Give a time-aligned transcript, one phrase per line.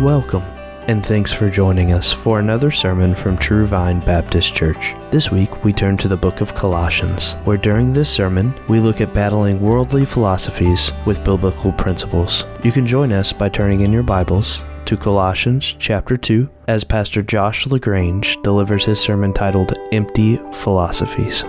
[0.00, 0.42] Welcome,
[0.88, 4.94] and thanks for joining us for another sermon from True Vine Baptist Church.
[5.10, 9.00] This week, we turn to the book of Colossians, where during this sermon, we look
[9.00, 12.44] at battling worldly philosophies with biblical principles.
[12.62, 17.22] You can join us by turning in your Bibles to Colossians chapter 2 as Pastor
[17.22, 21.42] Josh LaGrange delivers his sermon titled Empty Philosophies.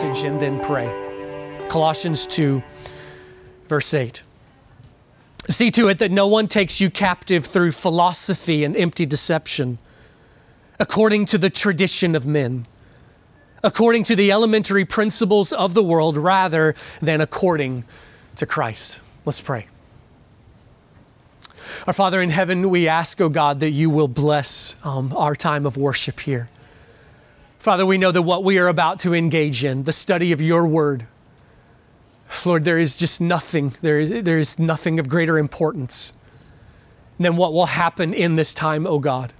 [0.00, 0.86] Passage and then pray.
[1.68, 2.62] Colossians 2,
[3.66, 4.22] verse 8.
[5.48, 9.78] See to it that no one takes you captive through philosophy and empty deception,
[10.78, 12.66] according to the tradition of men,
[13.64, 17.82] according to the elementary principles of the world, rather than according
[18.36, 19.00] to Christ.
[19.24, 19.66] Let's pray.
[21.88, 25.66] Our Father in heaven, we ask, oh God, that you will bless um, our time
[25.66, 26.48] of worship here.
[27.58, 30.66] Father, we know that what we are about to engage in, the study of your
[30.66, 31.06] word,
[32.44, 36.12] Lord, there is just nothing, there is, there is nothing of greater importance
[37.18, 39.34] than what will happen in this time, O oh God.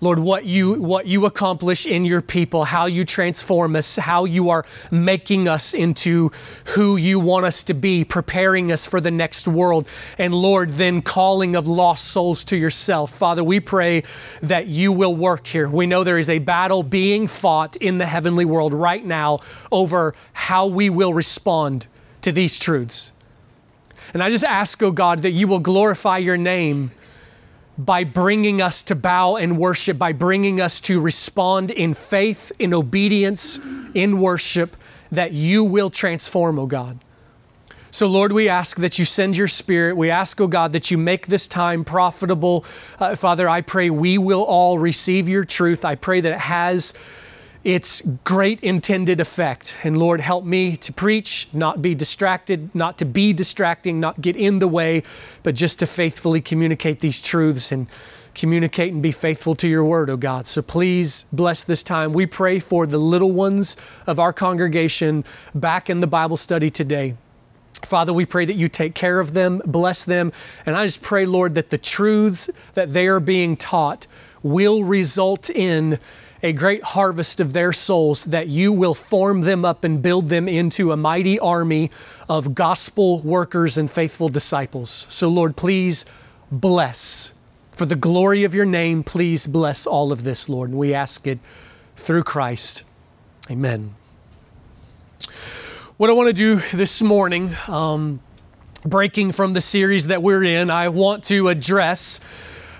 [0.00, 4.50] Lord, what you, what you accomplish in your people, how you transform us, how you
[4.50, 6.30] are making us into
[6.66, 11.02] who you want us to be, preparing us for the next world, and Lord, then
[11.02, 13.12] calling of lost souls to yourself.
[13.12, 14.04] Father, we pray
[14.40, 15.68] that you will work here.
[15.68, 19.40] We know there is a battle being fought in the heavenly world right now
[19.72, 21.88] over how we will respond
[22.20, 23.10] to these truths.
[24.14, 26.92] And I just ask, oh God, that you will glorify your name
[27.78, 32.74] by bringing us to bow and worship, by bringing us to respond in faith, in
[32.74, 33.60] obedience,
[33.94, 34.76] in worship,
[35.12, 36.98] that you will transform, O oh God.
[37.90, 39.96] So, Lord, we ask that you send your spirit.
[39.96, 42.66] We ask, oh God, that you make this time profitable.
[42.98, 45.86] Uh, Father, I pray we will all receive your truth.
[45.86, 46.92] I pray that it has
[47.64, 49.74] its great intended effect.
[49.84, 54.36] And Lord, help me to preach, not be distracted, not to be distracting, not get
[54.36, 55.02] in the way,
[55.42, 57.86] but just to faithfully communicate these truths and
[58.34, 60.46] communicate and be faithful to your word, oh God.
[60.46, 62.12] So please bless this time.
[62.12, 63.76] We pray for the little ones
[64.06, 65.24] of our congregation
[65.54, 67.16] back in the Bible study today.
[67.84, 70.32] Father, we pray that you take care of them, bless them,
[70.66, 74.06] and I just pray, Lord, that the truths that they are being taught
[74.42, 75.98] will result in
[76.42, 80.48] a great harvest of their souls, that you will form them up and build them
[80.48, 81.90] into a mighty army
[82.28, 85.06] of gospel workers and faithful disciples.
[85.08, 86.04] So, Lord, please
[86.50, 87.34] bless.
[87.72, 90.70] For the glory of your name, please bless all of this, Lord.
[90.70, 91.38] And we ask it
[91.96, 92.84] through Christ.
[93.50, 93.94] Amen.
[95.96, 98.20] What I want to do this morning, um,
[98.84, 102.20] breaking from the series that we're in, I want to address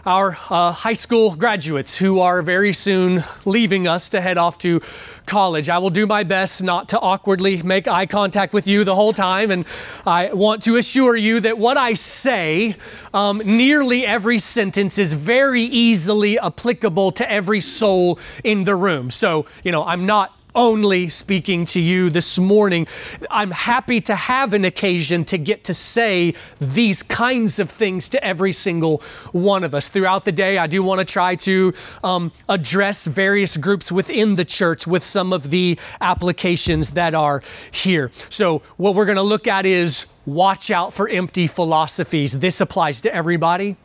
[0.09, 4.81] our uh, high school graduates who are very soon leaving us to head off to
[5.27, 5.69] college.
[5.69, 9.13] I will do my best not to awkwardly make eye contact with you the whole
[9.13, 9.67] time, and
[10.07, 12.77] I want to assure you that what I say,
[13.13, 19.11] um, nearly every sentence is very easily applicable to every soul in the room.
[19.11, 22.87] So, you know, I'm not only speaking to you this morning.
[23.31, 28.25] I'm happy to have an occasion to get to say these kinds of things to
[28.25, 29.91] every single one of us.
[29.91, 34.45] Throughout the day, I do want to try to um, address various groups within the
[34.45, 38.11] church with some of the applications that are here.
[38.29, 42.39] So, what we're going to look at is watch out for empty philosophies.
[42.39, 43.77] This applies to everybody.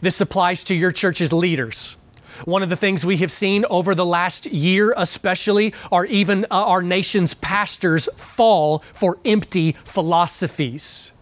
[0.00, 1.96] This applies to your church's leaders.
[2.44, 6.64] One of the things we have seen over the last year, especially, are even uh,
[6.64, 11.12] our nation's pastors fall for empty philosophies.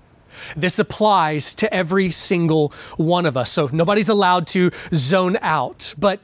[0.56, 3.50] This applies to every single one of us.
[3.50, 5.94] So nobody's allowed to zone out.
[5.98, 6.20] But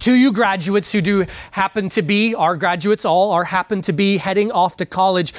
[0.00, 4.18] to you graduates who do happen to be, our graduates all are happen to be
[4.18, 5.32] heading off to college,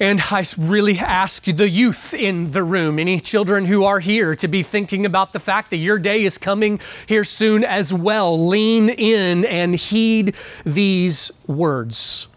[0.00, 4.48] and I really ask the youth in the room, any children who are here, to
[4.48, 8.48] be thinking about the fact that your day is coming here soon as well.
[8.48, 10.34] Lean in and heed
[10.64, 12.28] these words.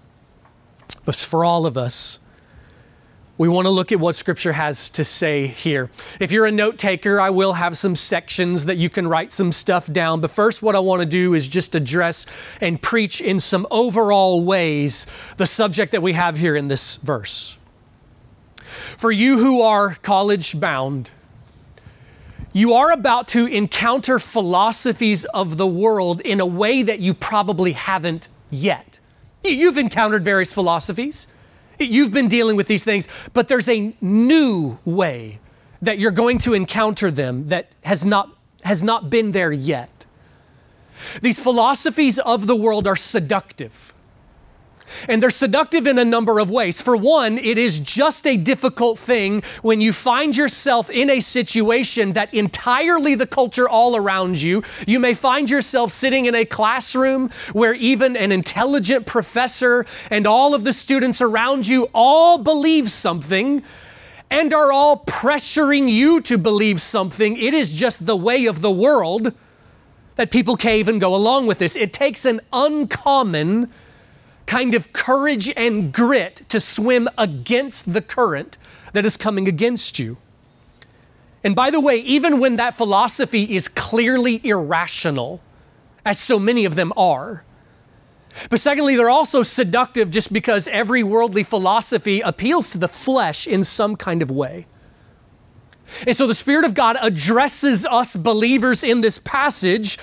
[1.05, 2.19] But for all of us,
[3.37, 5.89] we want to look at what Scripture has to say here.
[6.21, 9.51] If you're a note taker, I will have some sections that you can write some
[9.51, 10.21] stuff down.
[10.21, 12.25] But first, what I want to do is just address
[12.61, 15.05] and preach in some overall ways
[15.35, 17.57] the subject that we have here in this verse.
[18.97, 21.11] For you who are college bound,
[22.53, 27.73] you are about to encounter philosophies of the world in a way that you probably
[27.73, 28.99] haven't yet.
[29.43, 31.27] You've encountered various philosophies.
[31.79, 35.39] You've been dealing with these things, but there's a new way
[35.81, 40.05] that you're going to encounter them that has not, has not been there yet.
[41.21, 43.93] These philosophies of the world are seductive.
[45.07, 46.81] And they're seductive in a number of ways.
[46.81, 52.13] For one, it is just a difficult thing when you find yourself in a situation
[52.13, 57.29] that entirely the culture all around you, you may find yourself sitting in a classroom
[57.53, 63.63] where even an intelligent professor and all of the students around you all believe something
[64.29, 67.37] and are all pressuring you to believe something.
[67.37, 69.33] It is just the way of the world
[70.15, 71.75] that people cave and go along with this.
[71.75, 73.71] It takes an uncommon
[74.45, 78.57] kind of courage and grit to swim against the current
[78.93, 80.17] that is coming against you.
[81.43, 85.41] And by the way, even when that philosophy is clearly irrational,
[86.03, 87.43] as so many of them are,
[88.49, 93.63] but secondly, they're also seductive just because every worldly philosophy appeals to the flesh in
[93.63, 94.65] some kind of way.
[96.05, 99.97] And so the Spirit of God addresses us believers in this passage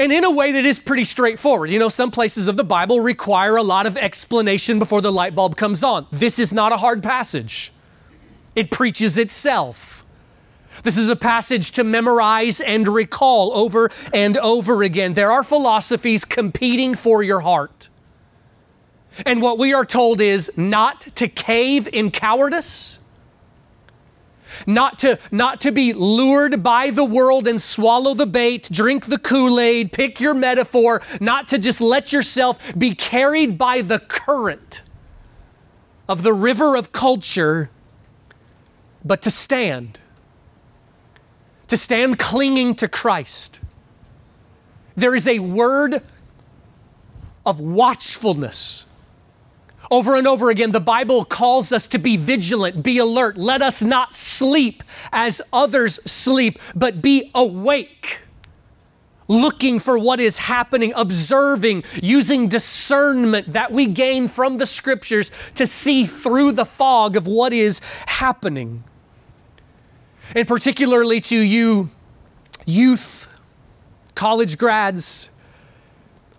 [0.00, 1.70] and in a way that is pretty straightforward.
[1.70, 5.34] You know, some places of the Bible require a lot of explanation before the light
[5.34, 6.06] bulb comes on.
[6.10, 7.70] This is not a hard passage,
[8.56, 9.98] it preaches itself.
[10.82, 15.12] This is a passage to memorize and recall over and over again.
[15.12, 17.90] There are philosophies competing for your heart.
[19.26, 22.99] And what we are told is not to cave in cowardice,
[24.66, 29.18] not to, not to be lured by the world and swallow the bait, drink the
[29.18, 34.82] Kool Aid, pick your metaphor, not to just let yourself be carried by the current
[36.08, 37.70] of the river of culture,
[39.04, 40.00] but to stand,
[41.68, 43.60] to stand clinging to Christ.
[44.96, 46.02] There is a word
[47.46, 48.86] of watchfulness
[49.90, 53.36] over and over again, the Bible calls us to be vigilant, be alert.
[53.36, 58.20] Let us not sleep as others sleep, but be awake,
[59.26, 65.66] looking for what is happening, observing, using discernment that we gain from the scriptures to
[65.66, 68.84] see through the fog of what is happening.
[70.36, 71.90] And particularly to you,
[72.64, 73.26] youth,
[74.14, 75.30] college grads,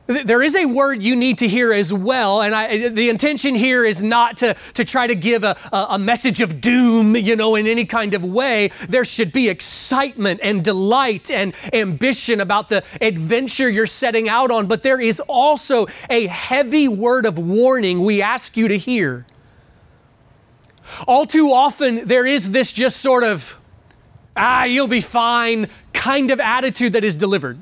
[0.08, 3.86] there is a word you need to hear as well, and I, the intention here
[3.86, 7.68] is not to, to try to give a, a message of doom, you know, in
[7.68, 8.72] any kind of way.
[8.90, 14.68] There should be excitement and delight and ambition about the adventure you're setting out on,
[14.68, 19.26] but there is also a heavy word of warning we ask you to hear.
[21.08, 23.58] All too often, there is this just sort of,
[24.36, 27.60] ah, you'll be fine kind of attitude that is delivered.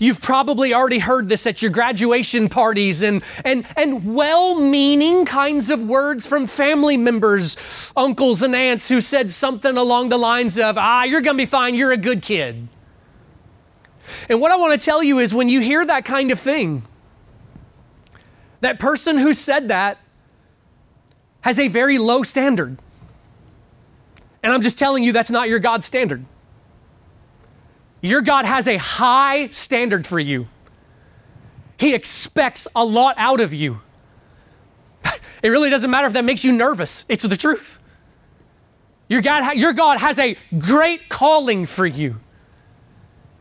[0.00, 5.70] You've probably already heard this at your graduation parties and, and, and well meaning kinds
[5.70, 10.78] of words from family members, uncles and aunts who said something along the lines of,
[10.78, 12.68] ah, you're going to be fine, you're a good kid.
[14.28, 16.82] And what I want to tell you is when you hear that kind of thing,
[18.60, 19.98] that person who said that
[21.42, 22.78] has a very low standard.
[24.42, 26.24] And I'm just telling you that's not your God standard.
[28.00, 30.46] Your God has a high standard for you.
[31.76, 33.80] He expects a lot out of you.
[35.40, 37.78] It really doesn't matter if that makes you nervous, it's the truth.
[39.08, 42.16] Your God, your God has a great calling for you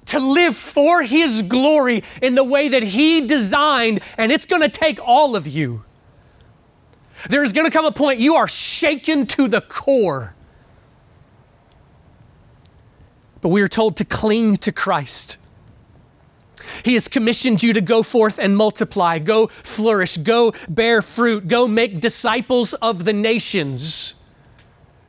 [0.06, 4.70] to live for His glory in the way that He designed, and it's going to
[4.70, 5.84] take all of you.
[7.30, 10.36] There's going to come a point you are shaken to the core
[13.42, 15.38] but we are told to cling to Christ.
[16.84, 21.68] He has commissioned you to go forth and multiply, go flourish, go bear fruit, go
[21.68, 24.16] make disciples of the nations.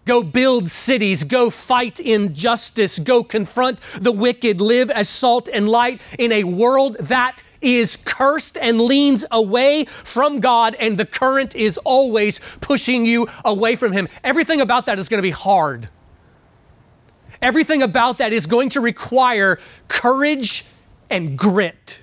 [0.04, 6.00] Go build cities, go fight injustice, go confront the wicked, live as salt and light
[6.18, 11.76] in a world that is cursed and leans away from God, and the current is
[11.78, 14.08] always pushing you away from Him.
[14.24, 15.90] Everything about that is going to be hard.
[17.40, 20.64] Everything about that is going to require courage
[21.10, 22.00] and grit.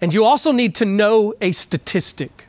[0.00, 2.46] And you also need to know a statistic.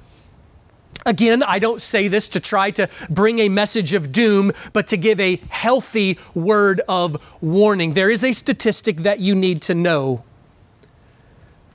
[1.05, 4.97] Again, I don't say this to try to bring a message of doom, but to
[4.97, 7.93] give a healthy word of warning.
[7.93, 10.23] There is a statistic that you need to know.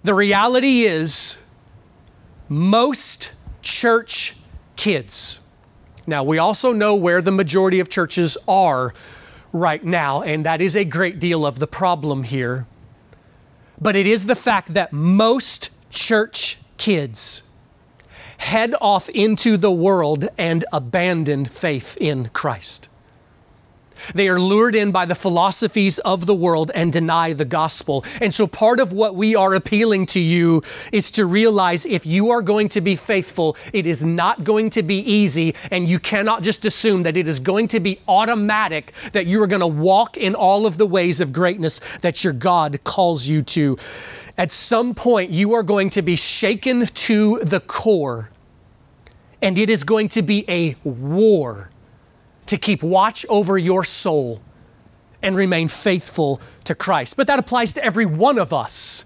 [0.03, 1.39] The reality is,
[2.49, 4.35] most church
[4.75, 5.41] kids
[6.07, 8.93] now, we also know where the majority of churches are
[9.53, 12.67] right now, and that is a great deal of the problem here.
[13.81, 17.45] But it is the fact that most church kids
[18.37, 22.90] head off into the world and abandon faith in Christ.
[24.15, 28.05] They are lured in by the philosophies of the world and deny the gospel.
[28.21, 32.31] And so, part of what we are appealing to you is to realize if you
[32.31, 36.43] are going to be faithful, it is not going to be easy, and you cannot
[36.43, 40.17] just assume that it is going to be automatic that you are going to walk
[40.17, 43.79] in all of the ways of greatness that your God calls you to.
[44.37, 48.31] At some point, you are going to be shaken to the core,
[49.43, 51.70] and it is going to be a war
[52.47, 54.41] to keep watch over your soul
[55.23, 57.17] and remain faithful to Christ.
[57.17, 59.05] But that applies to every one of us.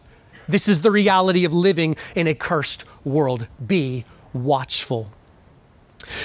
[0.48, 3.46] This is the reality of living in a cursed world.
[3.66, 5.10] Be watchful.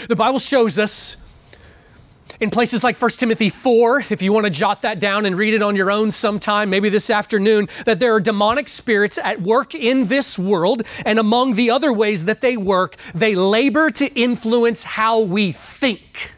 [0.07, 1.25] The Bible shows us
[2.39, 5.53] in places like 1 Timothy 4, if you want to jot that down and read
[5.53, 9.75] it on your own sometime, maybe this afternoon, that there are demonic spirits at work
[9.75, 14.83] in this world, and among the other ways that they work, they labor to influence
[14.83, 16.31] how we think.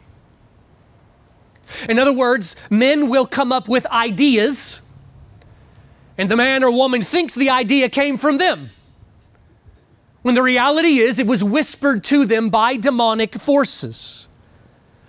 [1.88, 4.82] In other words, men will come up with ideas,
[6.18, 8.70] and the man or woman thinks the idea came from them.
[10.22, 14.28] When the reality is, it was whispered to them by demonic forces.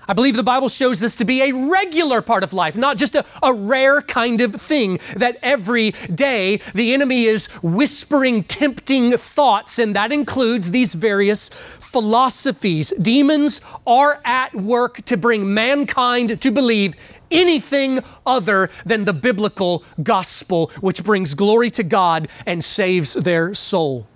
[0.07, 3.15] I believe the Bible shows this to be a regular part of life, not just
[3.15, 9.79] a, a, rare kind of thing that every day the enemy is whispering tempting thoughts,
[9.79, 11.49] and that includes these various
[11.93, 12.91] philosophies.
[13.01, 16.95] Demons are at work to bring mankind to believe
[17.31, 24.07] anything other than the biblical gospel, which brings glory to God and saves their soul.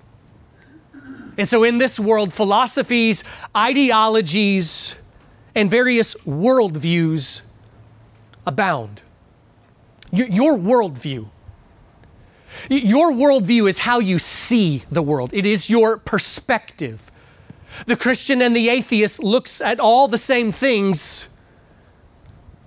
[1.38, 3.24] And so, in this world, philosophies,
[3.56, 4.96] ideologies,
[5.54, 7.44] and various worldviews
[8.46, 9.04] abound.
[10.12, 11.28] Your worldview.
[12.70, 15.32] Your worldview is how you see the world.
[15.32, 17.12] It is your perspective.
[17.86, 21.30] The Christian and the atheist looks at all the same things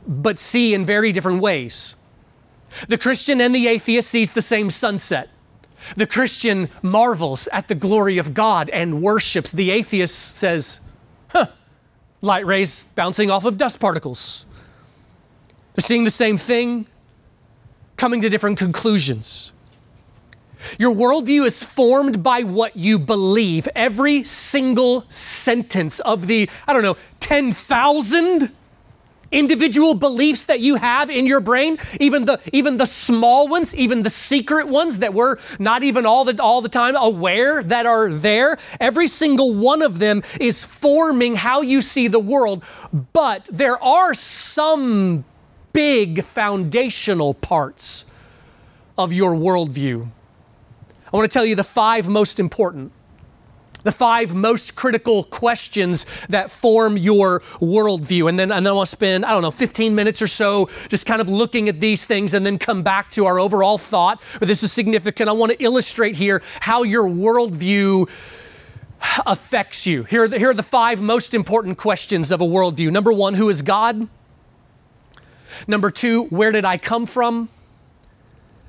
[0.07, 1.97] but see in very different ways.
[2.89, 5.29] The Christian and the atheist sees the same sunset.
[5.97, 9.51] The Christian marvels at the glory of God and worships.
[9.51, 10.81] The atheist says,
[11.29, 11.47] huh,
[12.21, 14.47] light rays bouncing off of dust particles.
[15.75, 16.87] They're seeing the same thing,
[17.97, 19.53] coming to different conclusions.
[20.79, 23.69] Your worldview is formed by what you believe.
[23.75, 28.51] Every single sentence of the, I don't know, 10,000
[29.31, 34.03] individual beliefs that you have in your brain, even the even the small ones, even
[34.03, 38.13] the secret ones that we're not even all the all the time aware that are
[38.13, 42.65] there, every single one of them is forming how you see the world,
[43.13, 45.25] but there are some
[45.73, 48.05] big foundational parts
[48.99, 50.09] of your worldview.
[51.13, 52.93] I want to tell you the five most important
[53.83, 58.29] the five most critical questions that form your worldview.
[58.29, 60.69] And then, and then I want to spend, I don't know, 15 minutes or so
[60.89, 64.21] just kind of looking at these things and then come back to our overall thought.
[64.39, 65.29] But this is significant.
[65.29, 68.11] I want to illustrate here how your worldview
[69.27, 70.05] affects you.
[70.05, 72.91] Here are, the, here are the five most important questions of a worldview.
[72.91, 74.09] Number one, who is God?
[75.67, 77.49] Number two, where did I come from?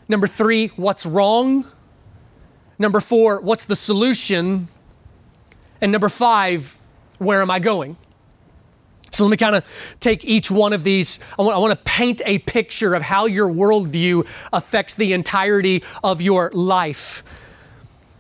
[0.08, 1.66] Number three, what's wrong?
[2.82, 4.68] Number four, what's the solution?
[5.82, 6.80] And number five,
[7.20, 7.96] where am I going?
[9.12, 9.64] So let me kind of
[10.00, 11.20] take each one of these.
[11.38, 15.84] I want, I want, to paint a picture of how your worldview affects the entirety
[16.04, 17.24] of your life.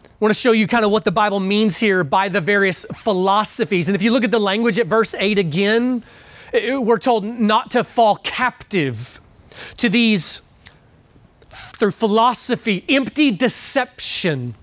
[0.05, 2.85] I want to show you kind of what the Bible means here by the various
[2.93, 3.89] philosophies.
[3.89, 6.03] And if you look at the language at verse 8 again,
[6.53, 9.19] it, we're told not to fall captive
[9.77, 10.50] to these
[11.51, 14.55] through philosophy, empty deception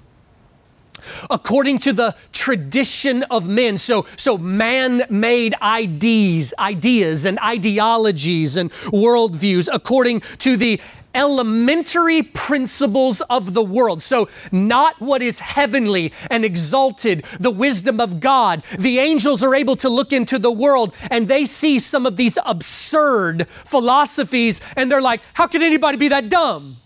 [1.31, 3.77] according to the tradition of men.
[3.77, 10.81] So, so man-made ideas, ideas and ideologies and worldviews according to the
[11.15, 14.03] elementary principles of the world.
[14.03, 18.65] So, not what is heavenly and exalted, the wisdom of God.
[18.79, 22.39] The angels are able to look into the world and they see some of these
[22.45, 26.79] absurd philosophies and they're like, how could anybody be that dumb?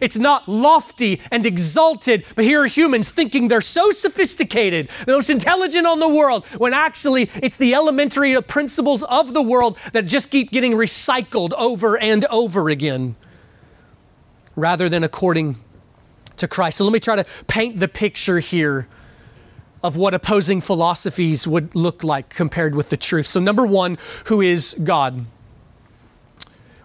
[0.00, 5.30] It's not lofty and exalted, but here are humans thinking they're so sophisticated, the most
[5.30, 10.30] intelligent on the world, when actually it's the elementary principles of the world that just
[10.30, 13.16] keep getting recycled over and over again,
[14.56, 15.56] rather than according
[16.36, 16.78] to Christ.
[16.78, 18.88] So let me try to paint the picture here
[19.82, 23.26] of what opposing philosophies would look like compared with the truth.
[23.26, 25.24] So, number one, who is God?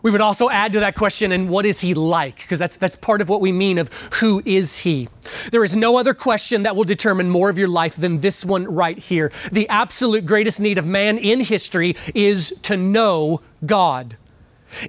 [0.03, 2.36] We would also add to that question, and what is he like?
[2.36, 5.07] Because that's, that's part of what we mean of who is he.
[5.50, 8.65] There is no other question that will determine more of your life than this one
[8.65, 9.31] right here.
[9.53, 14.17] The absolute greatest need of man in history is to know God.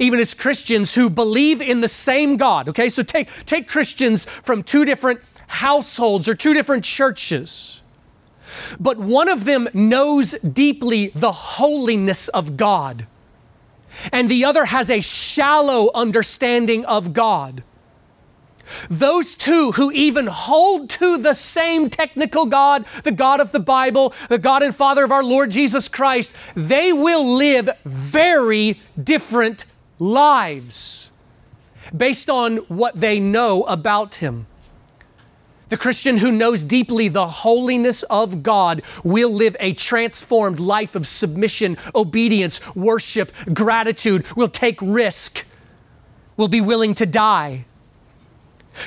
[0.01, 2.89] Even as Christians who believe in the same God, okay?
[2.89, 7.83] So take, take Christians from two different households or two different churches.
[8.81, 13.07] But one of them knows deeply the holiness of God
[14.13, 17.63] and the other has a shallow understanding of God.
[18.89, 24.15] Those two who even hold to the same technical God, the God of the Bible,
[24.29, 29.67] the God and Father of our Lord Jesus Christ, they will live very different
[29.99, 31.11] lives
[31.95, 34.47] based on what they know about Him.
[35.75, 41.05] The Christian who knows deeply the holiness of God will live a transformed life of
[41.05, 45.45] submission, obedience, worship, gratitude, will take risk,
[46.37, 47.65] will be willing to die.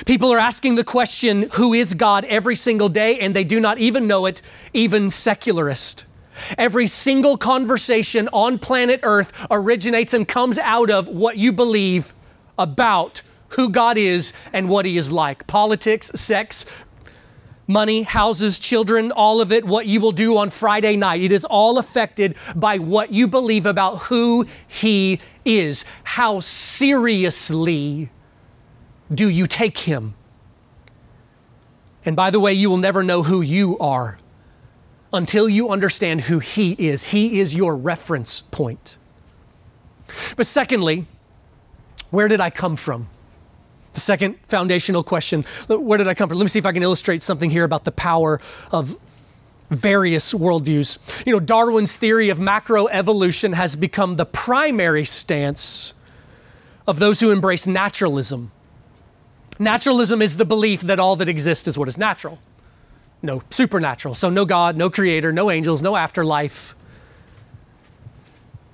[0.06, 3.76] People are asking the question, Who is God every single day, and they do not
[3.76, 4.40] even know it,
[4.72, 6.06] even secularist.
[6.56, 12.14] Every single conversation on planet Earth originates and comes out of what you believe
[12.56, 15.46] about who God is and what He is like.
[15.46, 16.66] Politics, sex,
[17.66, 21.20] money, houses, children, all of it, what you will do on Friday night.
[21.20, 25.84] It is all affected by what you believe about who He is.
[26.02, 28.10] How seriously
[29.12, 30.14] do you take Him?
[32.04, 34.18] And by the way, you will never know who you are
[35.12, 37.04] until you understand who He is.
[37.04, 38.96] He is your reference point.
[40.36, 41.06] But secondly,
[42.10, 43.08] where did I come from?
[43.92, 46.38] The second foundational question where did I come from?
[46.38, 48.40] Let me see if I can illustrate something here about the power
[48.70, 48.96] of
[49.70, 50.98] various worldviews.
[51.26, 55.94] You know, Darwin's theory of macroevolution has become the primary stance
[56.86, 58.50] of those who embrace naturalism.
[59.58, 62.38] Naturalism is the belief that all that exists is what is natural,
[63.22, 64.14] no supernatural.
[64.14, 66.74] So, no God, no creator, no angels, no afterlife.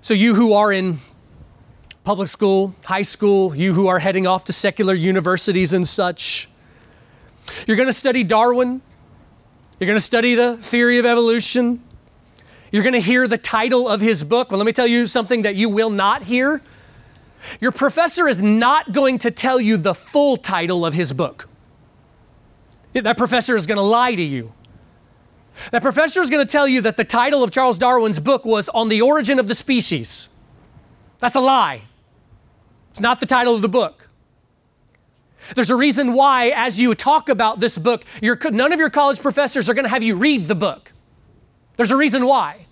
[0.01, 0.99] So, you who are in
[2.05, 6.49] public school, high school, you who are heading off to secular universities and such.
[7.67, 8.83] You're going to study Darwin.
[9.81, 11.83] You're going to study the theory of evolution.
[12.71, 14.51] You're going to hear the title of his book.
[14.51, 16.63] Well, let me tell you something that you will not hear.
[17.61, 21.49] Your professor is not going to tell you the full title of his book.
[22.93, 24.53] That professor is going to lie to you.
[25.71, 28.69] That professor is going to tell you that the title of Charles Darwin's book was
[28.71, 30.29] On the Origin of the Species.
[31.19, 31.83] That's a lie.
[32.95, 34.09] It's not the title of the book.
[35.57, 39.69] There's a reason why, as you talk about this book, none of your college professors
[39.69, 40.93] are going to have you read the book.
[41.77, 42.67] There's a reason why.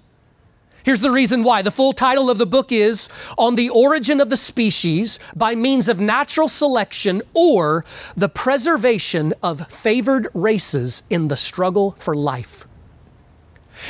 [0.85, 1.63] Here's the reason why.
[1.63, 5.89] The full title of the book is On the Origin of the Species by Means
[5.89, 7.85] of Natural Selection or
[8.17, 12.69] the Preservation of Favored Races in the Struggle for Life.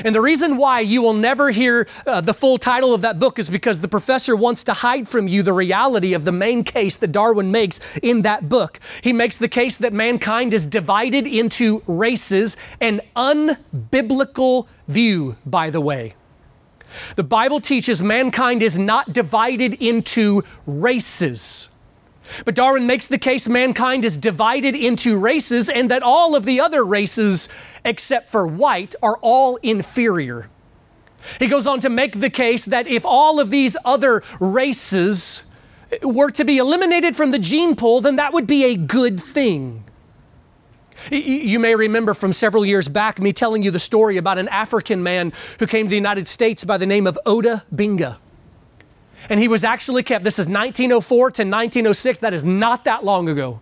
[0.04, 3.38] And the reason why you will never hear uh, the full title of that book
[3.38, 6.96] is because the professor wants to hide from you the reality of the main case
[6.98, 8.80] that Darwin makes in that book.
[9.02, 15.80] He makes the case that mankind is divided into races, an unbiblical view, by the
[15.80, 16.14] way.
[17.16, 21.70] The Bible teaches mankind is not divided into races.
[22.44, 26.60] But Darwin makes the case mankind is divided into races and that all of the
[26.60, 27.48] other races,
[27.84, 30.48] except for white, are all inferior.
[31.38, 35.44] He goes on to make the case that if all of these other races
[35.90, 39.22] eh, were to be eliminated from the gene pool, then that would be a good
[39.22, 39.84] thing.
[41.10, 45.02] You may remember from several years back me telling you the story about an African
[45.02, 48.18] man who came to the United States by the name of Ota Benga.
[49.28, 53.28] And he was actually kept, this is 1904 to 1906, that is not that long
[53.28, 53.60] ago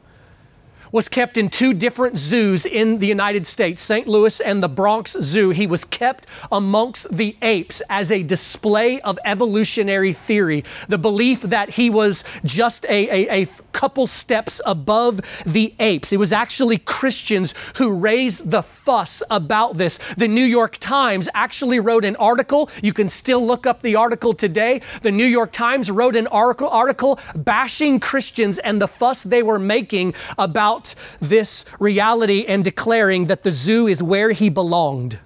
[0.92, 4.09] was kept in two different zoos in the United States, St.
[4.09, 5.50] Louis and the Bronx Zoo.
[5.50, 11.70] He was kept amongst the apes as a display of evolutionary theory, the belief that
[11.70, 16.12] he was just a, a, a couple steps above the apes.
[16.12, 19.98] It was actually Christians who raised the fuss about this.
[20.16, 22.70] The New York Times actually wrote an article.
[22.83, 24.81] You can still look up the article today.
[25.03, 29.59] The New York Times wrote an article, article bashing Christians and the fuss they were
[29.59, 30.80] making about
[31.21, 35.19] this reality and declaring that the zoo is where he belonged.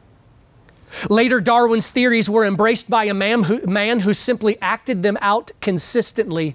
[1.11, 5.51] Later, Darwin's theories were embraced by a man who, man who simply acted them out
[5.61, 6.55] consistently.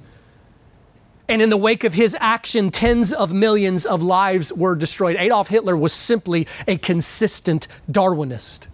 [1.27, 5.15] And in the wake of his action, tens of millions of lives were destroyed.
[5.19, 8.67] Adolf Hitler was simply a consistent Darwinist.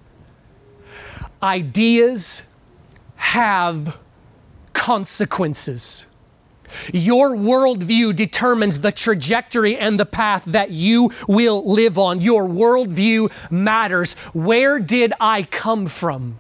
[1.44, 2.44] Ideas
[3.16, 3.98] have
[4.74, 6.06] consequences.
[6.94, 12.22] Your worldview determines the trajectory and the path that you will live on.
[12.22, 14.14] Your worldview matters.
[14.34, 16.40] Where did I come from?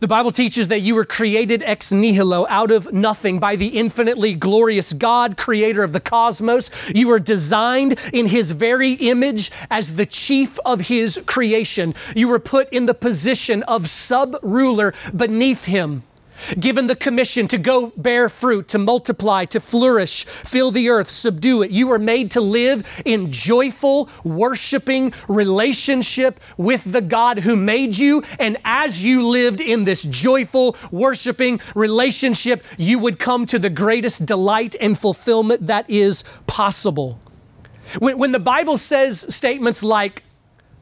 [0.00, 4.34] The Bible teaches that you were created ex nihilo, out of nothing, by the infinitely
[4.34, 6.70] glorious God, creator of the cosmos.
[6.94, 11.94] You were designed in his very image as the chief of his creation.
[12.14, 16.02] You were put in the position of sub ruler beneath him
[16.58, 21.62] given the commission to go bear fruit, to multiply, to flourish, fill the earth, subdue
[21.62, 21.70] it.
[21.70, 28.22] You are made to live in joyful, worshiping relationship with the God who made you.
[28.38, 34.26] And as you lived in this joyful, worshiping relationship, you would come to the greatest
[34.26, 37.20] delight and fulfillment that is possible.
[37.98, 40.22] When, when the Bible says statements like,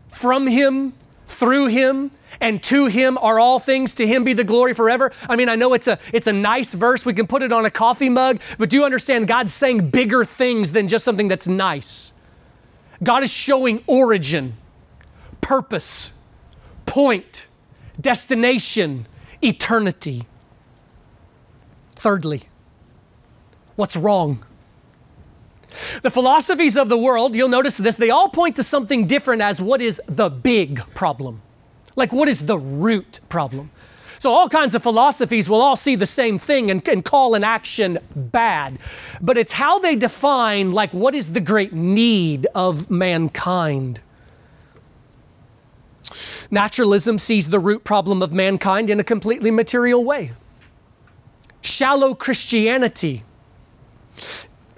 [0.09, 0.95] from Him,
[1.27, 5.13] through Him, and to him are all things to him be the glory forever.
[5.29, 7.05] I mean i know it's a it's a nice verse.
[7.07, 10.25] We can put it on a coffee mug but do you understand god's saying bigger
[10.25, 12.13] things than just something that's nice?
[13.03, 14.55] God is showing origin
[15.41, 16.23] purpose
[16.87, 17.47] point
[18.01, 19.07] destination
[19.43, 20.27] eternity.
[21.97, 22.45] Thirdly
[23.77, 24.45] what's wrong?
[26.03, 29.61] The philosophies of the world, you'll notice this, they all point to something different as
[29.61, 31.43] what is the big problem.
[31.97, 33.71] Like, what is the root problem?
[34.19, 37.45] So, all kinds of philosophies will all see the same thing and, and, call an
[37.45, 38.79] action bad.
[39.21, 44.01] But it's how they define, like, what is the great need of mankind.
[46.51, 50.33] Naturalism sees the root problem of mankind in a completely material way.
[51.61, 53.25] Shallow Christianity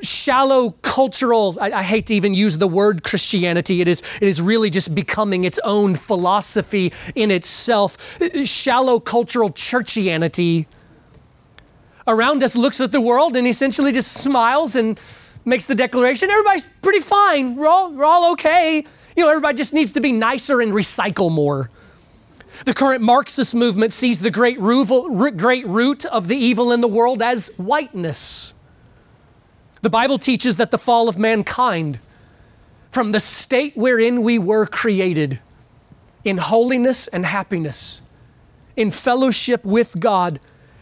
[0.03, 4.43] shallow cultural I, I, hate to even use the word christianity it is it is
[4.43, 7.97] really just becoming its own philosophy in itself.
[8.21, 10.67] Uh, uh, shallow cultural churchianity
[12.07, 15.01] around us looks at the world and essentially just smiles and
[15.45, 17.57] makes the declaration everybody's pretty fine.
[17.57, 18.85] We're all, we're all okay.
[19.17, 21.71] You know everybody just needs to be nicer and recycle more.
[22.65, 27.21] The current Marxist movement sees the great, great root of the evil in the world
[27.21, 28.55] as whiteness.
[29.87, 32.01] The Bible teaches that the fall of mankind
[32.91, 35.39] from the state wherein we were created
[36.25, 38.03] in holiness and happiness,
[38.75, 40.41] in fellowship with God,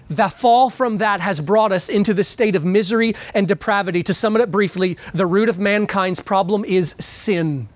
[0.09, 4.03] the fall from that has brought us into the state of misery and depravity.
[4.05, 7.69] To sum it up briefly, the root of mankind's problem is sin.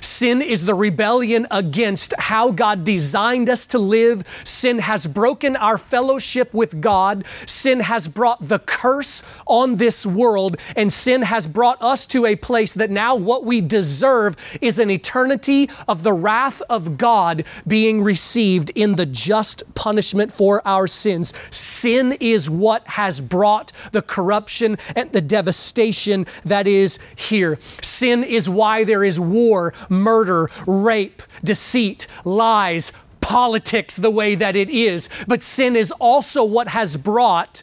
[0.00, 4.24] Sin is the rebellion against how God designed us to live.
[4.44, 7.24] Sin has broken our fellowship with God.
[7.46, 12.36] Sin has brought the curse on this world, and sin has brought us to a
[12.36, 18.02] place that now what we deserve is an eternity of the wrath of God being
[18.02, 21.32] received in the just punishment for our sins.
[21.50, 27.58] Sin is what has brought the corruption and the devastation that is here.
[27.82, 34.70] Sin is why there is war murder, rape, deceit, lies, politics the way that it
[34.70, 35.08] is.
[35.26, 37.62] But sin is also what has brought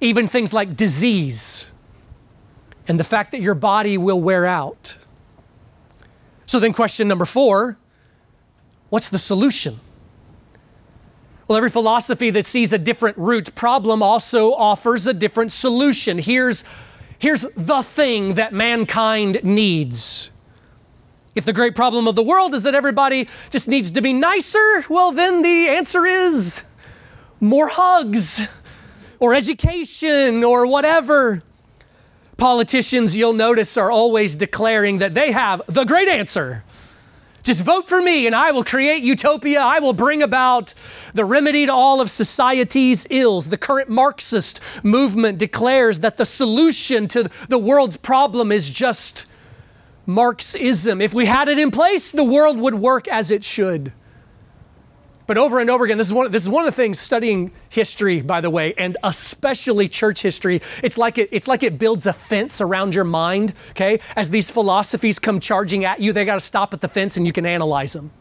[0.00, 1.70] even things like disease
[2.88, 4.96] and the fact that your body will wear out.
[6.46, 7.76] So then, question number four
[8.88, 9.76] what's the solution?
[11.48, 16.18] Well, every philosophy that sees a different root problem also offers a different solution.
[16.18, 16.64] Here's,
[17.18, 20.32] here's the thing that mankind needs.
[21.36, 24.86] If the great problem of the world is that everybody just needs to be nicer,
[24.88, 26.64] well, then the answer is
[27.40, 28.48] more hugs
[29.20, 31.42] or education or whatever.
[32.38, 36.64] Politicians, you'll notice, are always declaring that they have the great answer.
[37.42, 39.60] Just vote for me and I will create utopia.
[39.60, 40.72] I will bring about
[41.12, 43.50] the remedy to all of society's ills.
[43.50, 49.26] The current Marxist movement declares that the solution to the world's problem is just
[50.06, 51.00] Marxism.
[51.00, 53.92] If we had it in place, the world would work as it should.
[55.26, 57.50] But over and over again, this is one, this is one of the things studying
[57.68, 60.62] history, by the way, and especially church history.
[60.84, 63.98] It's like it, it's like it builds a fence around your mind, okay?
[64.14, 67.26] As these philosophies come charging at you, they got to stop at the fence and
[67.26, 68.12] you can analyze them.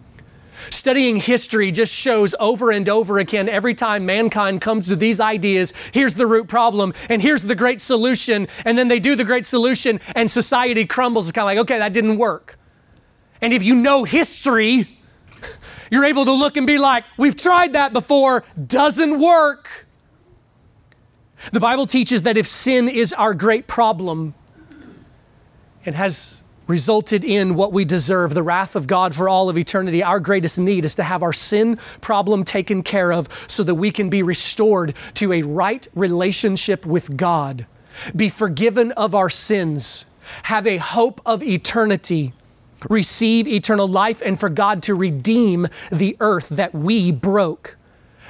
[0.70, 5.74] Studying history just shows over and over again every time mankind comes to these ideas
[5.92, 8.48] here's the root problem and here's the great solution.
[8.66, 11.28] And then they do the great solution and society crumbles.
[11.28, 12.58] It's kind of like, okay, that didn't work.
[13.42, 14.98] And if you know history,
[15.92, 19.70] you're able to look and be like, we've tried that before, doesn't work.
[21.52, 24.34] The Bible teaches that if sin is our great problem,
[25.84, 30.04] it has resulted in what we deserve the wrath of God for all of eternity.
[30.04, 33.92] Our greatest need is to have our sin problem taken care of so that we
[33.92, 37.66] can be restored to a right relationship with God,
[38.16, 40.06] be forgiven of our sins,
[40.44, 42.34] have a hope of eternity.
[42.90, 47.78] Receive eternal life and for God to redeem the earth that we broke.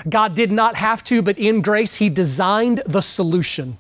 [0.08, 3.78] God did not have to, but in grace, He designed the solution.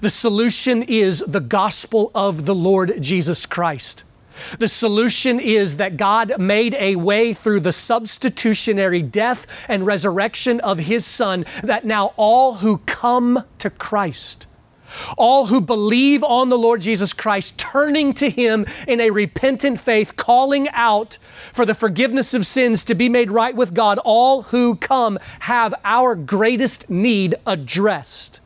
[0.00, 4.04] The solution is the gospel of the Lord Jesus Christ.
[4.58, 10.78] The solution is that God made a way through the substitutionary death and resurrection of
[10.78, 14.46] His Son that now all who come to Christ,
[15.16, 20.16] all who believe on the Lord Jesus Christ, turning to Him in a repentant faith,
[20.16, 21.18] calling out
[21.52, 25.74] for the forgiveness of sins to be made right with God, all who come have
[25.84, 28.40] our greatest need addressed.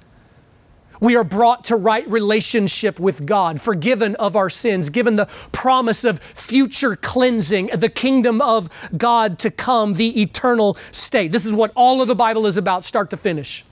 [1.00, 6.04] We are brought to right relationship with God, forgiven of our sins, given the promise
[6.04, 11.32] of future cleansing, the kingdom of God to come, the eternal state.
[11.32, 13.64] This is what all of the Bible is about, start to finish.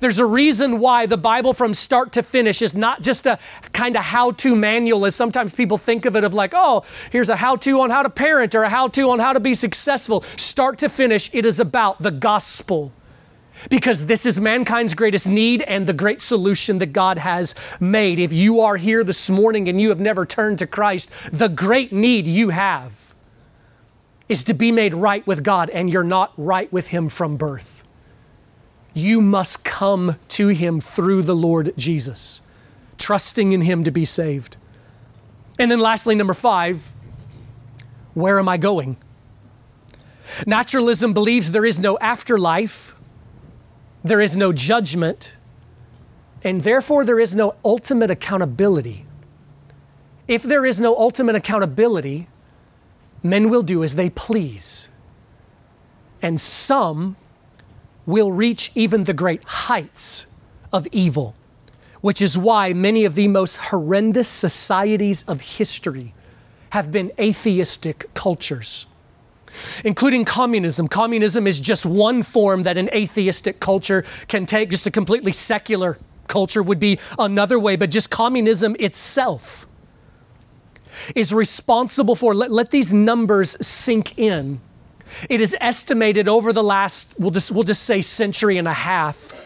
[0.00, 3.38] There's a reason why the Bible from start to finish is not just a
[3.72, 7.28] kind of how to manual, as sometimes people think of it, of like, oh, here's
[7.28, 9.54] a how to on how to parent or a how to on how to be
[9.54, 10.24] successful.
[10.36, 12.92] Start to finish, it is about the gospel
[13.70, 18.18] because this is mankind's greatest need and the great solution that God has made.
[18.18, 21.92] If you are here this morning and you have never turned to Christ, the great
[21.92, 23.14] need you have
[24.28, 27.84] is to be made right with God, and you're not right with Him from birth.
[28.94, 32.40] You must come to Him through the Lord Jesus,
[32.98, 34.56] trusting in Him to be saved.
[35.58, 36.92] And then, lastly, number five,
[38.14, 38.96] where am I going?
[40.46, 42.94] Naturalism believes there is no afterlife
[44.04, 45.36] there is no judgment,
[46.42, 49.06] and therefore there is no ultimate accountability.
[50.26, 52.28] If there is no ultimate accountability,
[53.22, 54.88] men will do as they please.
[56.20, 57.16] And some
[58.06, 60.26] will reach even the great heights
[60.72, 61.34] of evil,
[62.00, 66.14] which is why many of the most horrendous societies of history
[66.70, 68.86] have been atheistic cultures
[69.84, 70.88] including communism.
[70.88, 75.98] Communism is just one form that an atheistic culture can take, just a completely secular
[76.28, 79.66] culture would be another way, but just communism itself
[81.14, 84.60] is responsible for, let, let these numbers sink in.
[85.28, 89.41] It is estimated over the last, we'll just, we'll just say century and a half,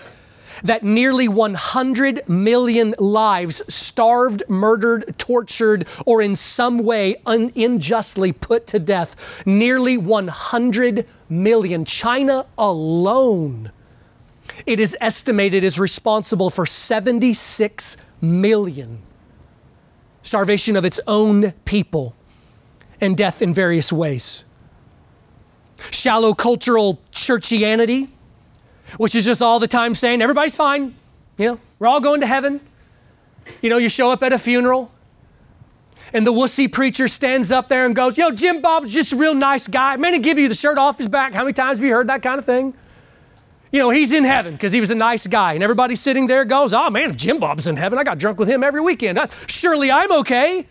[0.62, 8.66] that nearly 100 million lives starved, murdered, tortured, or in some way un- unjustly put
[8.68, 9.44] to death.
[9.46, 11.84] Nearly 100 million.
[11.84, 13.70] China alone,
[14.64, 19.02] it is estimated, is responsible for 76 million.
[20.22, 22.14] Starvation of its own people
[23.00, 24.44] and death in various ways.
[25.90, 28.08] Shallow cultural churchianity
[28.96, 30.94] which is just all the time saying everybody's fine.
[31.38, 32.60] You know, we're all going to heaven.
[33.62, 34.90] You know, you show up at a funeral
[36.12, 39.34] and the wussy preacher stands up there and goes, Yo, Jim Bob's just a real
[39.34, 39.96] nice guy.
[39.96, 41.32] Man, he give you the shirt off his back.
[41.32, 42.74] How many times have you heard that kind of thing?
[43.72, 45.54] You know, he's in heaven because he was a nice guy.
[45.54, 48.38] And everybody sitting there goes, Oh man, if Jim Bob's in heaven, I got drunk
[48.38, 49.18] with him every weekend.
[49.46, 50.66] Surely I'm okay.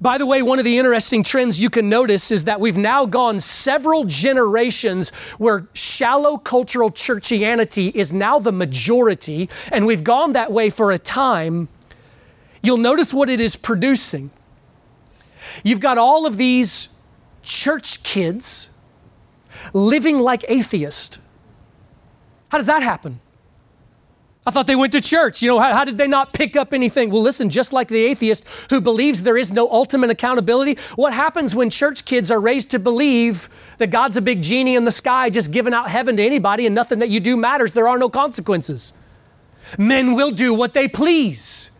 [0.00, 3.04] By the way, one of the interesting trends you can notice is that we've now
[3.04, 10.50] gone several generations where shallow cultural churchianity is now the majority, and we've gone that
[10.50, 11.68] way for a time.
[12.62, 14.30] You'll notice what it is producing.
[15.62, 16.88] You've got all of these
[17.42, 18.70] church kids
[19.72, 21.18] living like atheists.
[22.48, 23.20] How does that happen?
[24.46, 25.42] I thought they went to church.
[25.42, 27.10] You know, how, how, did they not pick up anything?
[27.10, 31.54] Well, listen, just like the atheist who believes there is no ultimate accountability, what happens
[31.54, 35.30] when church kids are raised to believe that God's a big genie in the sky
[35.30, 37.72] just giving out heaven to anybody and nothing that you do matters?
[37.72, 38.92] There are no consequences.
[39.78, 41.70] Men will do what they please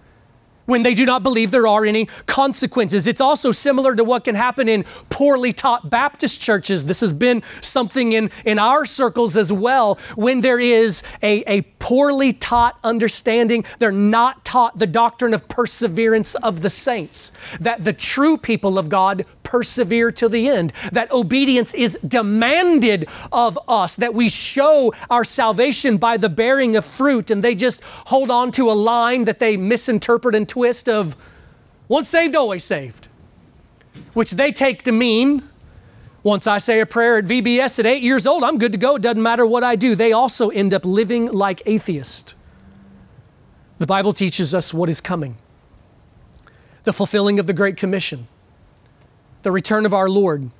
[0.66, 3.06] when they do not believe there are any consequences.
[3.06, 6.84] It's also similar to what can happen in poorly taught Baptist churches.
[6.84, 9.98] This has been something in, in our circles as well.
[10.16, 16.34] When there is a, a poorly taught understanding, they're not taught the doctrine of perseverance
[16.36, 21.74] of the saints, that the true people of God persevere to the end, that obedience
[21.74, 27.44] is demanded of us, that we show our salvation by the bearing of fruit, and
[27.44, 31.14] they just hold on to a line that they misinterpret and twist of
[31.86, 33.08] once saved, always saved,
[34.14, 35.48] which they take to mean
[36.24, 38.96] once I say a prayer at VBS at eight years old, I'm good to go.
[38.96, 39.94] It doesn't matter what I do.
[39.94, 42.34] They also end up living like atheists.
[43.76, 45.36] The Bible teaches us what is coming.
[46.84, 48.28] the fulfilling of the Great Commission,
[49.44, 50.50] the return of our Lord,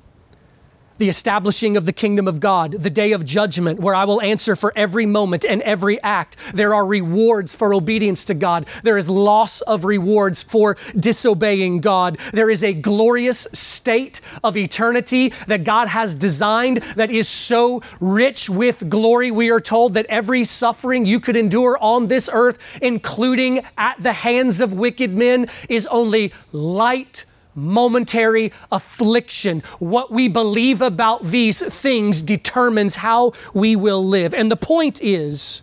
[0.98, 4.54] the establishing of the kingdom of God, the day of judgment, where I will answer
[4.54, 6.36] for every moment and every act.
[6.52, 8.66] There are rewards for obedience to God.
[8.84, 12.18] There is loss of rewards for disobeying God.
[12.32, 18.48] There is a glorious state of eternity that God has designed that is so rich
[18.48, 19.32] with glory.
[19.32, 24.12] We are told that every suffering you could endure on this earth, including at the
[24.12, 29.60] hands of wicked men, is only light momentary affliction.
[29.78, 34.34] What we believe about these things determines how we will live.
[34.34, 35.62] And the point is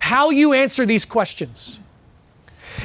[0.00, 1.78] how you answer these questions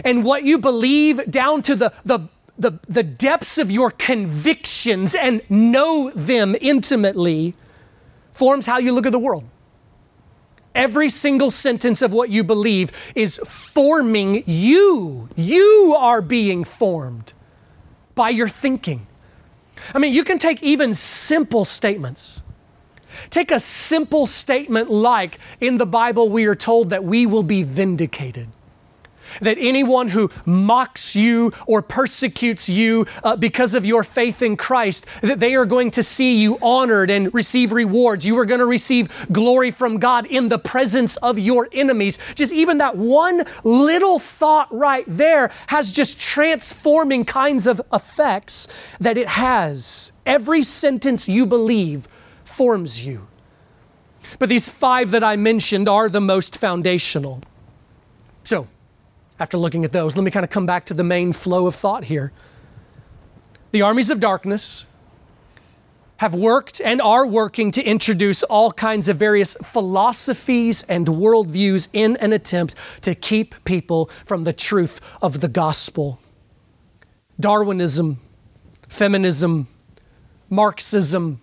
[0.04, 2.20] and what you believe down to the, the,
[2.58, 7.56] the, the depths of your convictions and know them intimately
[8.34, 9.44] forms how you look at the world.
[10.76, 15.28] Every single sentence of what you believe is forming you.
[15.36, 17.34] You are being formed
[18.18, 19.08] by your thinking.
[19.94, 22.44] I mean, you can take even simple statements.
[23.30, 27.64] Take a simple statement like in the Bible, we are told that we will be
[27.64, 28.50] vindicated
[29.42, 35.06] that anyone who mocks you or persecutes you uh, because of your faith in Christ,
[35.22, 38.26] that they are going to see you honored and receive rewards.
[38.26, 42.18] You are going to receive glory from God in the presence of your enemies.
[42.36, 48.68] Just even that one little thought right there has just transforming kinds of effects
[49.00, 50.12] that it has.
[50.26, 52.08] Every sentence you believe
[52.44, 53.28] forms you.
[54.40, 57.42] But these five that I mentioned are the most foundational.
[58.44, 58.68] So,
[59.40, 61.76] after looking at those, let me kind of come back to the main flow of
[61.76, 62.32] thought here.
[63.72, 64.88] The armies of darkness
[66.18, 72.18] have worked and are working to introduce all kinds of various philosophies and worldviews in
[72.18, 76.20] an attempt to keep people from the truth of the gospel.
[77.40, 78.20] Darwinism,
[78.90, 79.68] feminism,
[80.50, 81.42] Marxism,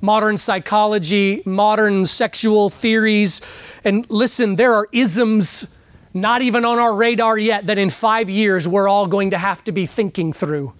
[0.00, 3.40] modern psychology, modern sexual theories.
[3.84, 5.75] And listen, there are isms
[6.16, 9.62] not even on our radar yet, that in five years we're all going to have
[9.64, 10.72] to be thinking through.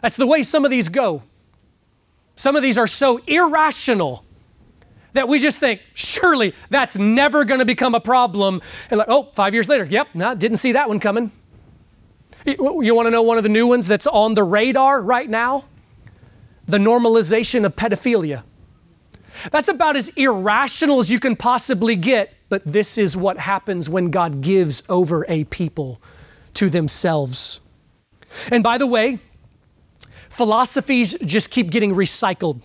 [0.00, 1.22] That's the way some of these go.
[2.36, 4.24] Some of these are so irrational
[5.12, 8.62] that we just think, surely that's never going to become a problem.
[8.90, 11.32] And like, oh, five years later, yep, no, didn't see that one coming.
[12.46, 15.64] You want to know one of the new ones that's on the radar right now?
[16.66, 18.44] The normalization of pedophilia.
[19.50, 24.10] That's about as irrational as you can possibly get but this is what happens when
[24.10, 26.02] God gives over a people
[26.54, 27.60] to themselves.
[28.50, 29.20] And by the way,
[30.28, 32.60] philosophies just keep getting recycled.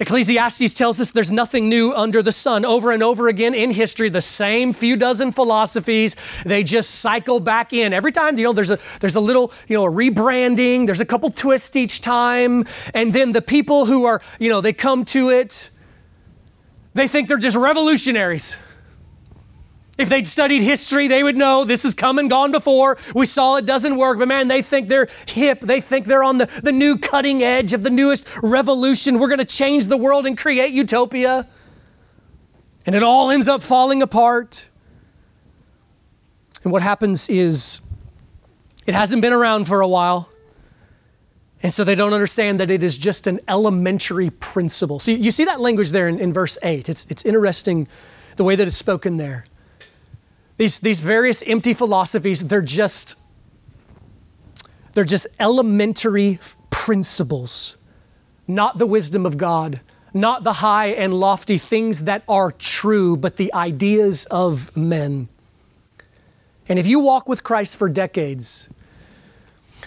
[0.00, 2.64] Ecclesiastes tells us there's nothing new under the sun.
[2.64, 7.72] Over and over again in history, the same few dozen philosophies, they just cycle back
[7.72, 7.92] in.
[7.92, 11.04] Every time, you know, there's a there's a little, you know, a rebranding, there's a
[11.04, 15.30] couple twists each time, and then the people who are, you know, they come to
[15.30, 15.70] it
[16.94, 18.56] they think they're just revolutionaries.
[19.96, 22.98] If they'd studied history, they would know this has come and gone before.
[23.14, 25.60] We saw it doesn't work, but man, they think they're hip.
[25.60, 29.20] They think they're on the, the new cutting edge of the newest revolution.
[29.20, 31.46] We're going to change the world and create utopia.
[32.86, 34.68] And it all ends up falling apart.
[36.64, 37.80] And what happens is
[38.86, 40.28] it hasn't been around for a while.
[41.62, 44.98] And so they don't understand that it is just an elementary principle.
[44.98, 46.88] See, you see that language there in, in verse 8.
[46.88, 47.86] It's, it's interesting
[48.36, 49.46] the way that it's spoken there.
[50.56, 53.18] These, these various empty philosophies, they're just,
[54.92, 56.38] they're just elementary
[56.70, 57.76] principles,
[58.46, 59.80] not the wisdom of God,
[60.12, 65.28] not the high and lofty things that are true, but the ideas of men.
[66.68, 68.68] And if you walk with Christ for decades,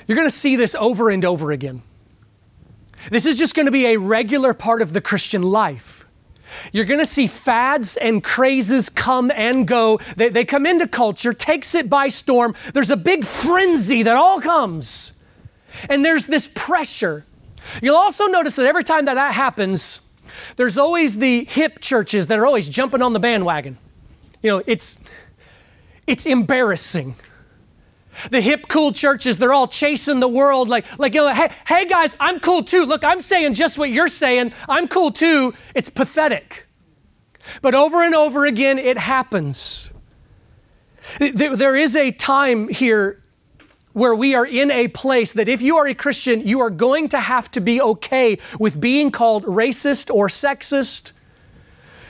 [0.05, 1.81] you're going to see this over and over again.
[3.09, 5.96] This is just going to be a regular part of the Christian life.
[6.71, 9.99] You're going to see fads and crazes come and go.
[10.15, 12.55] They, they come into culture, takes it by storm.
[12.73, 15.23] There's a big frenzy that all comes.
[15.89, 17.25] And there's this pressure.
[17.81, 20.15] You'll also notice that every time that that happens,
[20.55, 23.77] there's always the hip churches that are always jumping on the bandwagon.
[24.41, 24.97] You know, it's
[26.05, 27.15] it's embarrassing
[28.31, 31.85] the hip cool churches they're all chasing the world like like you know hey hey
[31.85, 32.85] guys i'm cool too.
[32.85, 34.53] Look i'm saying just what you're saying.
[34.67, 35.53] I'm cool too.
[35.75, 36.67] It's pathetic.
[37.61, 39.91] But over and over again it happens.
[41.19, 43.23] There is a time here
[43.93, 47.09] where we are in a place that if you are a Christian, you are going
[47.09, 51.13] to have to be okay with being called racist or sexist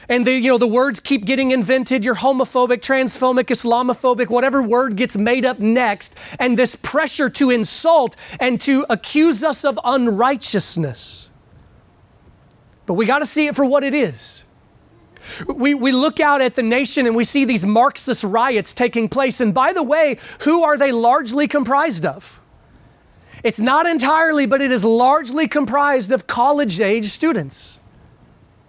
[0.09, 2.05] and the, you know, the words keep getting invented.
[2.05, 6.15] You're homophobic, transphobic, Islamophobic, whatever word gets made up next.
[6.39, 11.31] And this pressure to insult and to accuse us of unrighteousness.
[12.85, 14.45] But we got to see it for what it is.
[15.45, 19.41] We, we look out at the nation and we see these Marxist riots taking place.
[19.41, 22.39] And by the way, who are they largely comprised of?
[23.43, 27.79] It's not entirely, but it is largely comprised of college age students.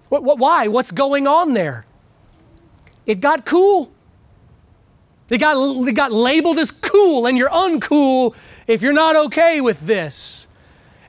[0.08, 0.68] What, what, why?
[0.68, 1.86] What's going on there?
[3.06, 3.90] It got cool.
[5.28, 8.34] They got, they got labeled as cool, and you're uncool
[8.66, 10.46] if you're not okay with this.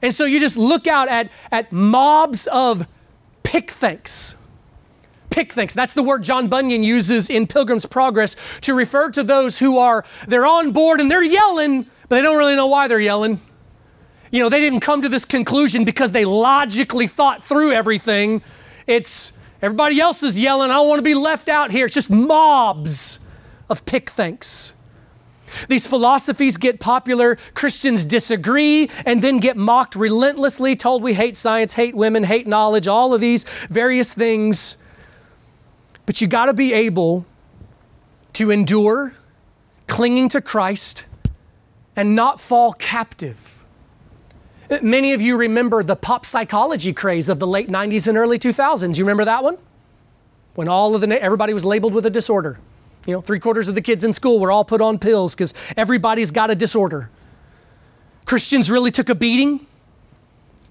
[0.01, 2.87] And so you just look out at, at mobs of
[3.43, 4.35] pickthanks.
[5.29, 5.73] Pickthanks.
[5.73, 10.03] That's the word John Bunyan uses in Pilgrim's Progress to refer to those who are,
[10.27, 13.39] they're on board and they're yelling, but they don't really know why they're yelling.
[14.31, 18.41] You know, they didn't come to this conclusion because they logically thought through everything.
[18.89, 21.85] It's everybody else is yelling, I don't want to be left out here.
[21.85, 23.19] It's just mobs
[23.69, 24.73] of pickthanks.
[25.67, 31.75] These philosophies get popular, Christians disagree, and then get mocked relentlessly, told we hate science,
[31.75, 34.77] hate women, hate knowledge, all of these various things.
[36.07, 37.27] But you got to be able
[38.33, 39.13] to endure,
[39.85, 41.05] clinging to Christ,
[41.95, 43.59] and not fall captive
[44.82, 48.97] Many of you remember the pop psychology craze of the late 90s and early 2000s.
[48.97, 49.57] You remember that one?
[50.53, 52.59] When all of the everybody was labeled with a disorder.
[53.07, 55.53] You know, three quarters of the kids in school were all put on pills because
[55.76, 57.09] everybody's got a disorder.
[58.26, 59.65] Christians really took a beating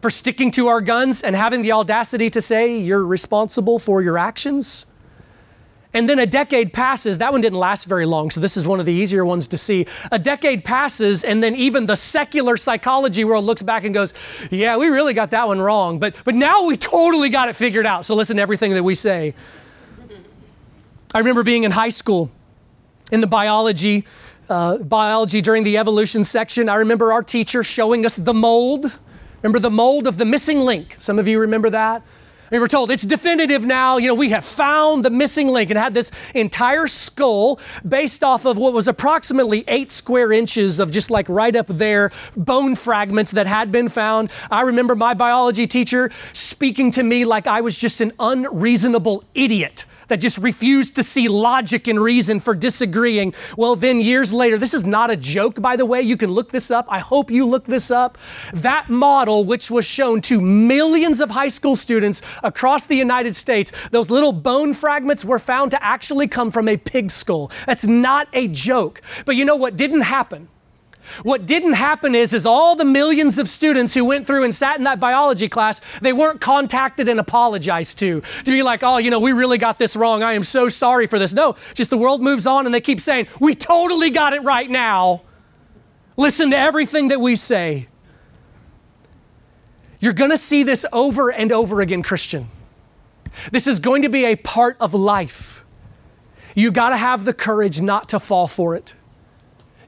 [0.01, 4.17] for sticking to our guns and having the audacity to say you're responsible for your
[4.17, 4.87] actions.
[5.95, 7.19] And then a decade passes.
[7.19, 9.59] That one didn't last very long, so this is one of the easier ones to
[9.59, 9.87] see.
[10.13, 14.13] A decade passes, and then even the secular psychology world looks back and goes,
[14.51, 15.99] Yeah, we really got that one wrong.
[15.99, 18.05] But, but now we totally got it figured out.
[18.05, 19.35] So listen to everything that we say.
[21.15, 22.31] I remember being in high school
[23.11, 24.05] in the biology.
[24.51, 26.71] Uh, biology during the evolution section.
[26.71, 28.99] I remember our teacher showing us the mold.
[29.43, 30.97] Remember the mold of the missing link?
[30.99, 32.03] Some of you remember that?
[32.51, 33.99] We were told it's definitive now.
[33.99, 38.45] You know, we have found the missing link and had this entire skull based off
[38.47, 43.33] of what was approximately eight square inches of just like right up there bone fragments
[43.33, 44.31] that had been found.
[44.51, 49.85] I remember my biology teacher speaking to me like I was just an unreasonable idiot
[50.09, 53.35] that just refuse to see logic and reason for disagreeing.
[53.57, 56.03] Well, then years later, this is not a joke, by the way.
[56.03, 56.87] You can look this up.
[56.89, 58.19] I hope you look this up.
[58.53, 63.73] That model, which was shown to millions of high school students across the United States,
[63.91, 67.51] those little bone fragments were found to actually come from a pig skull.
[67.67, 69.01] That's not a joke.
[69.25, 70.49] But you know what didn't happen?
[71.23, 74.79] What didn't happen is, is all the millions of students who went through and sat
[74.79, 78.21] in that biology class, they weren't contacted and apologized to.
[78.21, 80.23] To be like, oh, you know, we really got this wrong.
[80.23, 81.35] I am so sorry for this.
[81.35, 84.69] No, just the world moves on and they keep saying, we totally got it right
[84.71, 85.23] now.
[86.17, 87.89] Listen to everything that we say.
[90.01, 92.49] You're going to see this over and over again, Christian.
[93.53, 95.65] This is going to be a part of life.
[96.55, 98.95] You got to have the courage not to fall for it.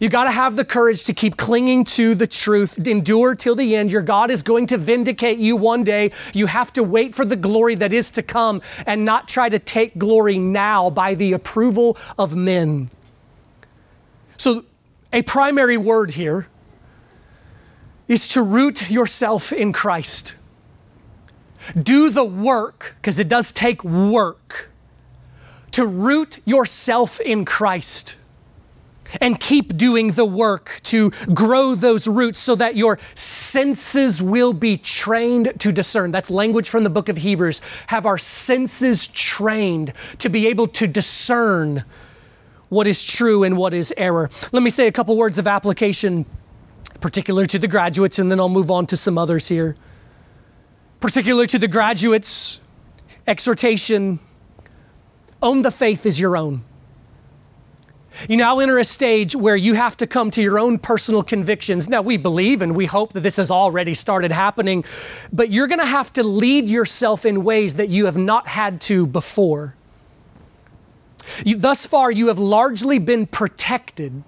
[0.00, 3.76] You got to have the courage to keep clinging to the truth, endure till the
[3.76, 3.92] end.
[3.92, 6.12] Your God is going to vindicate you one day.
[6.32, 9.58] You have to wait for the glory that is to come and not try to
[9.58, 12.90] take glory now by the approval of men.
[14.38, 14.64] So,
[15.12, 16.46] a primary word here
[18.08, 20.34] is to root yourself in Christ.
[21.80, 24.70] Do the work, because it does take work,
[25.72, 28.16] to root yourself in Christ
[29.20, 34.76] and keep doing the work to grow those roots so that your senses will be
[34.76, 36.10] trained to discern.
[36.10, 37.60] That's language from the book of Hebrews.
[37.88, 41.84] Have our senses trained to be able to discern
[42.68, 44.30] what is true and what is error.
[44.52, 46.24] Let me say a couple words of application,
[47.00, 49.76] particular to the graduates, and then I'll move on to some others here.
[51.00, 52.60] Particular to the graduates,
[53.26, 54.20] exhortation
[55.42, 56.62] own the faith as your own.
[58.28, 61.88] You now enter a stage where you have to come to your own personal convictions.
[61.88, 64.84] Now, we believe and we hope that this has already started happening,
[65.32, 68.80] but you're going to have to lead yourself in ways that you have not had
[68.82, 69.74] to before.
[71.44, 74.22] You, thus far, you have largely been protected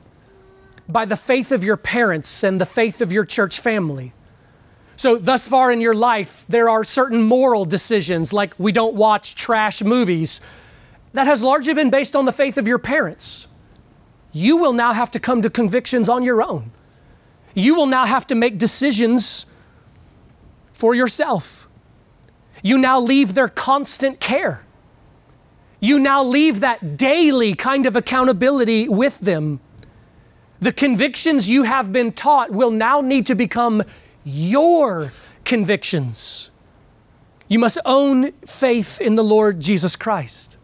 [0.89, 4.13] by the faith of your parents and the faith of your church family.
[4.95, 9.35] So, thus far in your life, there are certain moral decisions, like we don't watch
[9.35, 10.41] trash movies.
[11.15, 13.49] That has largely been based on the faith of your parents
[14.33, 16.73] you will now have to come to convictions on your own.
[17.55, 19.47] You will now have to make decisions
[20.73, 21.69] for yourself.
[22.63, 24.65] You now leave their constant care.
[25.81, 29.61] You now leave that daily kind of accountability with them.
[30.61, 33.83] The convictions you have been taught will now need to become
[34.25, 35.13] your
[35.45, 36.53] convictions.
[37.49, 40.57] You must own faith in the Lord Jesus Christ.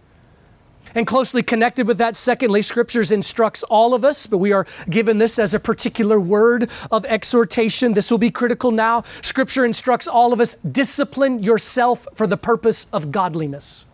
[0.94, 5.18] And closely connected with that, secondly, scriptures instructs all of us, but we are given
[5.18, 7.94] this as a particular word of exhortation.
[7.94, 9.04] This will be critical now.
[9.22, 13.86] Scripture instructs all of us discipline yourself for the purpose of godliness.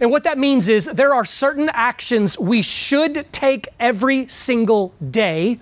[0.00, 5.60] And what that means is there are certain actions we should take every single day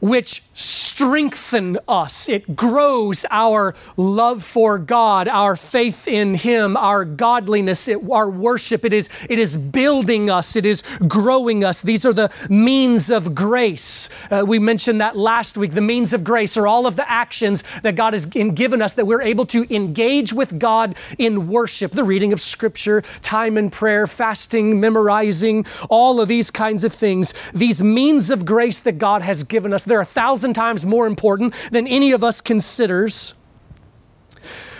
[0.00, 2.28] which strengthen us.
[2.28, 8.84] It grows our love for God, our faith in Him, our godliness, it, our worship.
[8.84, 11.82] It is, it is building us, it is growing us.
[11.82, 14.10] These are the means of grace.
[14.30, 15.72] Uh, we mentioned that last week.
[15.72, 19.06] The means of grace are all of the actions that God has given us that
[19.06, 24.06] we're able to engage with God in worship, the reading of Scripture, time in prayer,
[24.06, 27.32] fasting, memorizing, all of these kinds of things.
[27.52, 31.54] These means of grace that God has given us they're a thousand times more important
[31.70, 33.34] than any of us considers.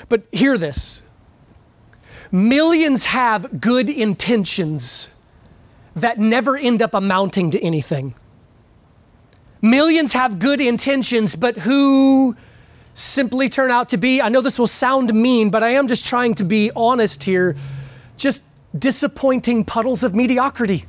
[0.08, 1.02] But hear this
[2.32, 5.10] millions have good intentions
[5.96, 8.14] that never end up amounting to anything.
[9.62, 12.36] Millions have good intentions, but who
[12.94, 16.06] simply turn out to be, I know this will sound mean, but I am just
[16.06, 17.56] trying to be honest here,
[18.16, 18.44] just
[18.78, 20.86] disappointing puddles of mediocrity.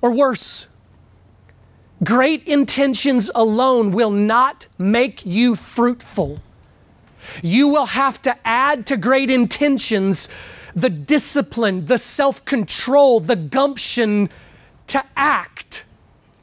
[0.00, 0.73] Or worse.
[2.04, 6.40] Great intentions alone will not make you fruitful.
[7.42, 10.28] You will have to add to great intentions
[10.74, 14.28] the discipline, the self control, the gumption
[14.88, 15.84] to act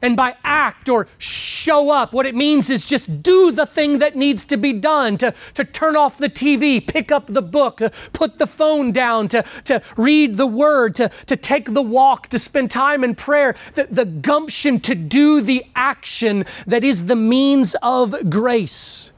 [0.02, 4.16] and by act or show up, what it means is just do the thing that
[4.16, 7.88] needs to be done to, to turn off the TV, pick up the book, uh,
[8.12, 12.38] put the phone down, to, to read the word, to, to take the walk, to
[12.38, 13.54] spend time in prayer.
[13.74, 19.12] The, the gumption to do the action that is the means of grace.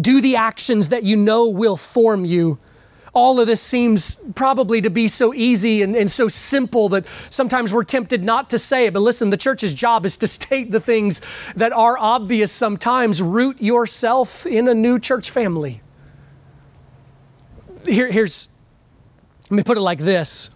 [0.00, 2.58] Do the actions that you know will form you
[3.12, 7.72] all of this seems probably to be so easy and, and, so simple, but sometimes
[7.72, 8.92] we're tempted not to say it.
[8.92, 11.20] But listen, the church's job is to state the things
[11.54, 13.22] that are obvious sometimes.
[13.22, 15.80] Root yourself in a new church family.
[17.86, 18.48] Here, here's,
[19.44, 20.50] let me put it like this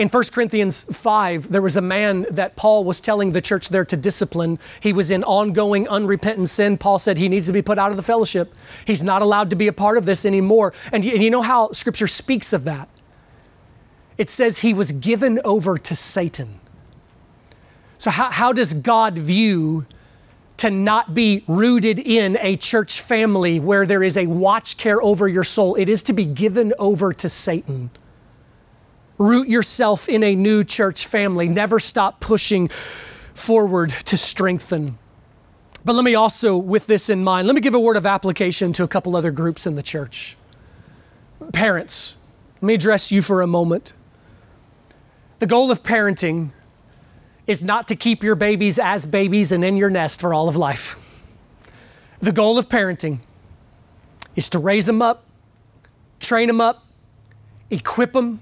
[0.00, 3.84] in 1 Corinthians 5, there was a man that Paul was telling the church there
[3.84, 4.58] to discipline.
[4.80, 6.78] He was in ongoing unrepentant sin.
[6.78, 8.54] Paul said he needs to be put out of the fellowship.
[8.86, 10.72] He's not allowed to be a part of this anymore.
[10.90, 12.88] And you, and you know how Scripture speaks of that?
[14.16, 16.60] It says he was given over to Satan.
[17.98, 19.84] So, how, how does God view
[20.56, 25.28] to not be rooted in a church family where there is a watch care over
[25.28, 25.74] your soul?
[25.74, 27.90] It is to be given over to Satan.
[29.20, 31.46] Root yourself in a new church family.
[31.46, 32.70] Never stop pushing
[33.34, 34.96] forward to strengthen.
[35.84, 38.72] But let me also, with this in mind, let me give a word of application
[38.72, 40.38] to a couple other groups in the church.
[41.52, 42.16] Parents,
[42.56, 43.92] let me address you for a moment.
[45.38, 46.52] The goal of parenting
[47.46, 50.56] is not to keep your babies as babies and in your nest for all of
[50.56, 50.98] life.
[52.20, 53.18] The goal of parenting
[54.34, 55.24] is to raise them up,
[56.20, 56.86] train them up,
[57.70, 58.40] equip them,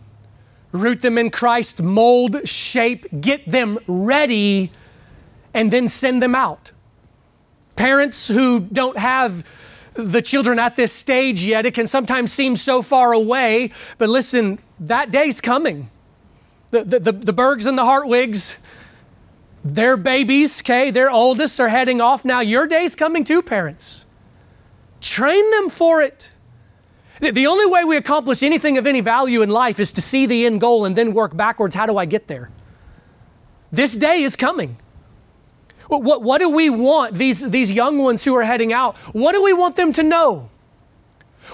[0.72, 4.70] root them in Christ, mold, shape, get them ready,
[5.54, 6.72] and then send them out.
[7.76, 9.44] Parents who don't have
[9.94, 14.58] the children at this stage yet, it can sometimes seem so far away, but listen,
[14.80, 15.90] that day's coming.
[16.70, 18.58] The, the, the, the Bergs and the Hartwigs,
[19.64, 22.24] their babies, okay, their oldest are heading off.
[22.24, 24.06] Now your day's coming too, parents.
[25.00, 26.30] Train them for it.
[27.20, 30.46] The only way we accomplish anything of any value in life is to see the
[30.46, 31.74] end goal and then work backwards.
[31.74, 32.50] How do I get there?
[33.72, 34.76] This day is coming.
[35.88, 38.96] What, what, what, do we want these, these young ones who are heading out?
[39.12, 40.50] What do we want them to know?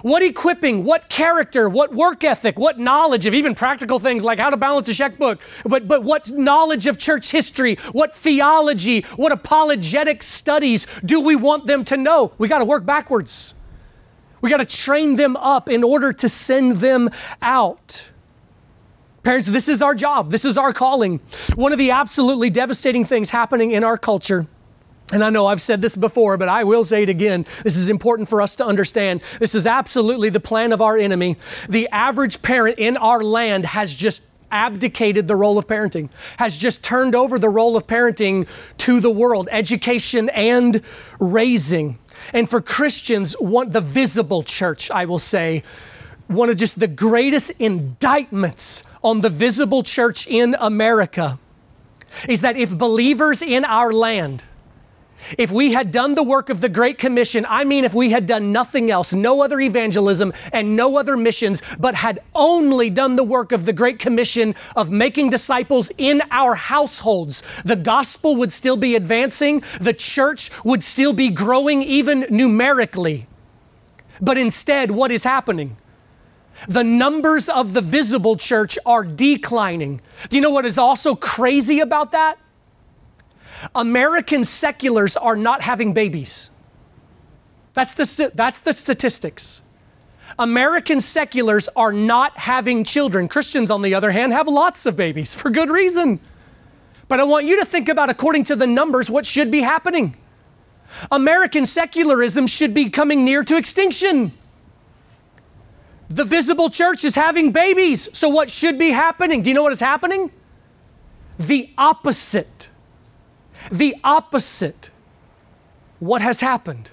[0.03, 4.51] What equipping, what character, what work ethic, what knowledge of even practical things like how
[4.51, 10.23] to balance a checkbook, but, but what knowledge of church history, what theology, what apologetic
[10.25, 12.33] studies do we want them to know?
[12.39, 13.55] We got to work backwards.
[14.45, 17.09] We got to train them up in order to send them
[17.41, 18.11] out.
[19.23, 20.31] Parents, this is our job.
[20.31, 21.21] This is our calling.
[21.55, 24.47] One of the absolutely devastating things happening in our culture
[25.13, 27.47] and I know I've said this before, but I will say it again.
[27.63, 29.23] This is important for us to understand.
[29.39, 31.37] This is absolutely the plan of our enemy.
[31.69, 36.83] The average parent in our land has just abdicated the role of parenting, has just
[36.83, 38.47] turned over the role of parenting
[38.79, 40.81] to the world, education and
[41.21, 41.99] raising.
[42.33, 45.63] And for Christians, want the visible church, I will say,
[46.27, 51.39] one of just the greatest indictments on the visible church in America
[52.29, 54.45] is that if believers in our land,
[55.39, 58.27] if we had done the work of the Great Commission, I mean, if we had
[58.27, 63.25] done nothing else, no other evangelism and no other missions, but had only done the
[63.25, 68.77] work of the Great Commission of making disciples in our households, the gospel would still
[68.77, 73.27] be advancing, the church would still be growing, even numerically.
[74.21, 75.77] But instead, what is happening?
[76.69, 80.01] The numbers of the visible church are declining.
[80.29, 82.39] Do you know what is also crazy about that?
[83.75, 86.51] American seculars are not having babies.
[87.75, 89.63] That's the, that's the statistics.
[90.39, 93.29] American seculars are not having children.
[93.29, 96.21] Christians, on the other hand, have lots of babies for good reason.
[97.09, 100.17] But I want you to think about, according to the numbers, what should be happening.
[101.11, 104.33] American secularism should be coming near to extinction.
[106.09, 108.17] The visible church is having babies.
[108.17, 109.43] So, what should be happening?
[109.43, 110.31] Do you know what is happening?
[111.39, 112.69] The opposite.
[113.71, 114.91] The opposite.
[115.99, 116.91] What has happened?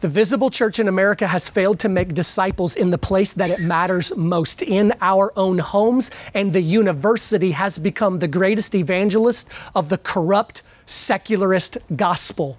[0.00, 3.60] The visible church in America has failed to make disciples in the place that it
[3.60, 9.90] matters most, in our own homes, and the university has become the greatest evangelist of
[9.90, 12.58] the corrupt, secularist gospel.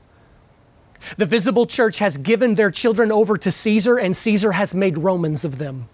[1.18, 5.44] The visible church has given their children over to Caesar, and Caesar has made Romans
[5.44, 5.90] of them.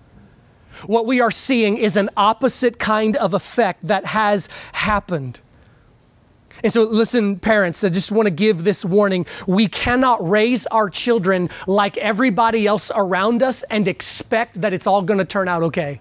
[0.85, 5.39] What we are seeing is an opposite kind of effect that has happened.
[6.63, 9.25] And so, listen, parents, I just want to give this warning.
[9.45, 15.01] We cannot raise our children like everybody else around us and expect that it's all
[15.01, 15.99] going to turn out okay.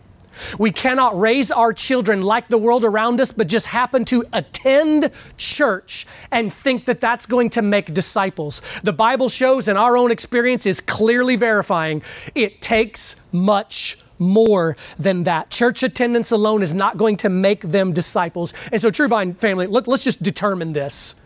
[0.58, 5.10] We cannot raise our children like the world around us, but just happen to attend
[5.36, 8.62] church and think that that's going to make disciples.
[8.82, 12.02] The Bible shows, and our own experience is clearly verifying,
[12.34, 15.50] it takes much more than that.
[15.50, 18.54] Church attendance alone is not going to make them disciples.
[18.72, 21.16] And so, True Vine family, let, us just determine this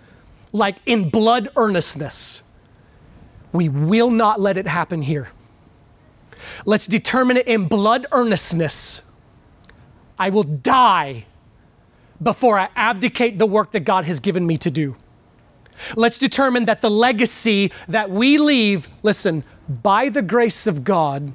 [0.53, 2.43] like in blood earnestness.
[3.53, 5.28] We will not let it happen here.
[6.64, 9.11] Let's determine it in blood earnestness.
[10.18, 11.26] I will die
[12.22, 14.97] before I abdicate the work that God has given me to do.
[15.97, 19.45] Let's determine that the legacy that we leave, listen,
[19.82, 21.32] by the grace of God,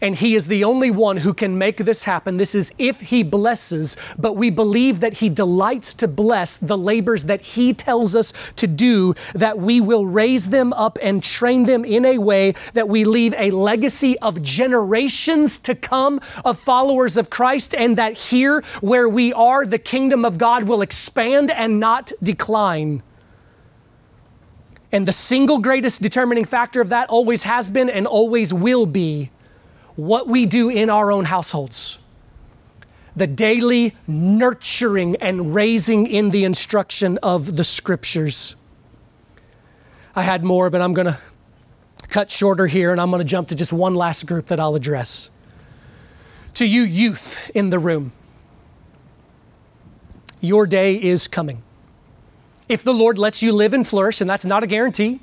[0.00, 2.36] and He is the only one who can make this happen.
[2.36, 7.24] This is if He blesses, but we believe that He delights to bless the labors
[7.24, 11.84] that He tells us to do, that we will raise them up and train them
[11.84, 17.30] in a way that we leave a legacy of generations to come of followers of
[17.30, 22.12] Christ, and that here where we are, the kingdom of God will expand and not
[22.22, 23.02] decline.
[24.92, 29.30] And the single greatest determining factor of that always has been and always will be
[30.06, 31.98] what we do in our own households.
[33.16, 38.56] The daily nurturing and raising in the instruction of the scriptures.
[40.14, 41.18] I had more, but I'm going to
[42.08, 44.74] cut shorter here and I'm going to jump to just one last group that I'll
[44.74, 45.30] address.
[46.54, 48.12] To you, youth in the room,
[50.40, 51.62] your day is coming.
[52.68, 55.20] If the Lord lets you live and flourish, and that's not a guarantee,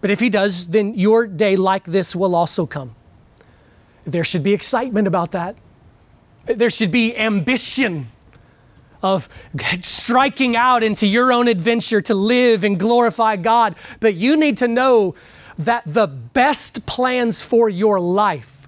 [0.00, 2.94] but if He does, then your day like this will also come.
[4.04, 5.56] There should be excitement about that.
[6.46, 8.10] There should be ambition
[9.02, 9.28] of
[9.82, 13.76] striking out into your own adventure to live and glorify God.
[14.00, 15.14] But you need to know
[15.58, 18.66] that the best plans for your life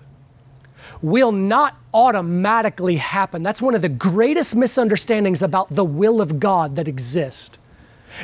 [1.03, 3.43] will not automatically happen.
[3.43, 7.59] That's one of the greatest misunderstandings about the will of God that exist.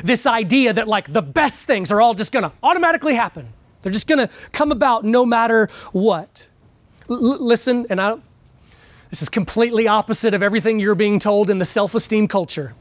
[0.03, 3.47] This idea that, like, the best things are all just gonna automatically happen,
[3.81, 6.49] they're just gonna come about no matter what.
[7.07, 8.15] Listen, and I,
[9.09, 12.73] this is completely opposite of everything you're being told in the self esteem culture.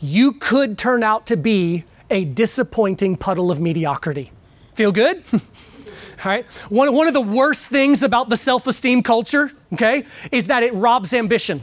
[0.00, 4.30] You could turn out to be a disappointing puddle of mediocrity.
[4.74, 5.24] Feel good?
[5.32, 5.40] All
[6.24, 6.44] right.
[6.68, 10.74] One, one of the worst things about the self esteem culture, okay, is that it
[10.74, 11.60] robs ambition.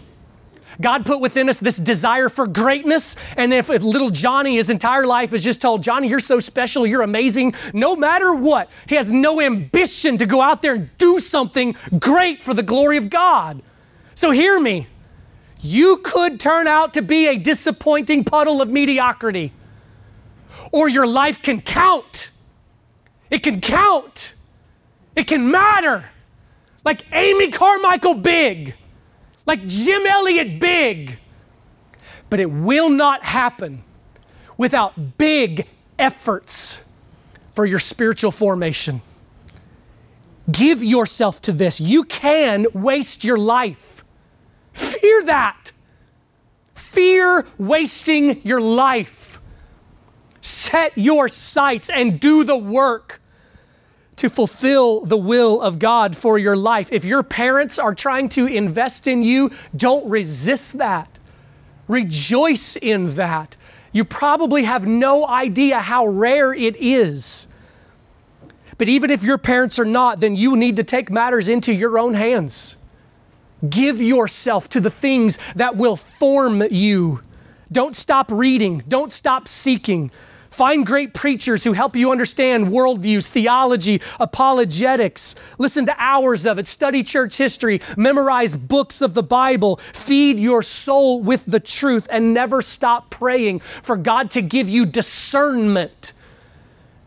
[0.79, 3.15] God put within us this desire for greatness.
[3.35, 7.01] And if little Johnny, his entire life is just told, Johnny, you're so special, you're
[7.01, 11.75] amazing, no matter what, he has no ambition to go out there and do something
[11.99, 13.61] great for the glory of God.
[14.13, 14.87] So hear me.
[15.63, 19.53] You could turn out to be a disappointing puddle of mediocrity,
[20.71, 22.31] or your life can count.
[23.29, 24.33] It can count.
[25.15, 26.09] It can matter.
[26.83, 28.75] Like Amy Carmichael Big
[29.45, 31.19] like Jim Elliot big.
[32.29, 33.83] But it will not happen
[34.57, 35.67] without big
[35.99, 36.87] efforts
[37.53, 39.01] for your spiritual formation.
[40.51, 41.79] Give yourself to this.
[41.79, 44.03] You can waste your life.
[44.73, 45.71] Fear that.
[46.75, 49.39] Fear wasting your life.
[50.41, 53.20] Set your sights and do the work
[54.21, 56.89] to fulfill the will of God for your life.
[56.91, 61.17] If your parents are trying to invest in you, don't resist that.
[61.87, 63.57] Rejoice in that.
[63.91, 67.47] You probably have no idea how rare it is.
[68.77, 71.97] But even if your parents are not, then you need to take matters into your
[71.97, 72.77] own hands.
[73.67, 77.21] Give yourself to the things that will form you.
[77.71, 80.11] Don't stop reading, don't stop seeking.
[80.51, 85.33] Find great preachers who help you understand worldviews, theology, apologetics.
[85.57, 86.67] Listen to hours of it.
[86.67, 87.81] Study church history.
[87.95, 89.77] Memorize books of the Bible.
[89.77, 94.85] Feed your soul with the truth and never stop praying for God to give you
[94.85, 96.11] discernment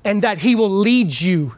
[0.05, 1.55] and that He will lead you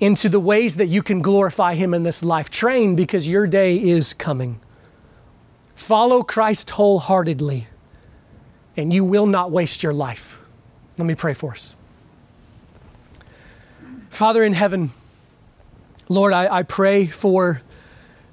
[0.00, 2.50] into the ways that you can glorify Him in this life.
[2.50, 4.60] Train because your day is coming.
[5.74, 7.68] Follow Christ wholeheartedly,
[8.76, 10.31] and you will not waste your life.
[11.02, 11.74] Let me pray for us.
[14.08, 14.90] Father in heaven,
[16.08, 17.60] Lord, I, I pray for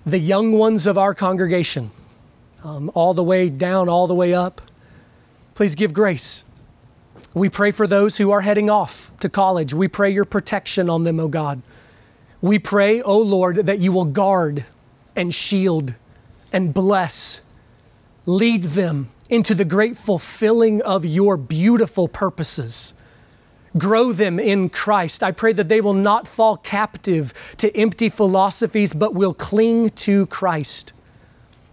[0.06, 1.90] the young ones of our congregation,
[2.64, 4.62] um, all the way down, all the way up.
[5.56, 6.44] Please give grace.
[7.34, 9.74] We pray for those who are heading off to college.
[9.74, 11.64] We pray your protection on them, O oh God.
[12.40, 14.64] We pray, O oh Lord, that you will guard
[15.16, 15.96] and shield
[16.54, 17.42] and bless,
[18.28, 22.94] lead them into the great fulfilling of your beautiful purposes.
[23.78, 25.22] Grow them in Christ.
[25.22, 30.26] I pray that they will not fall captive to empty philosophies, but will cling to
[30.26, 30.94] Christ.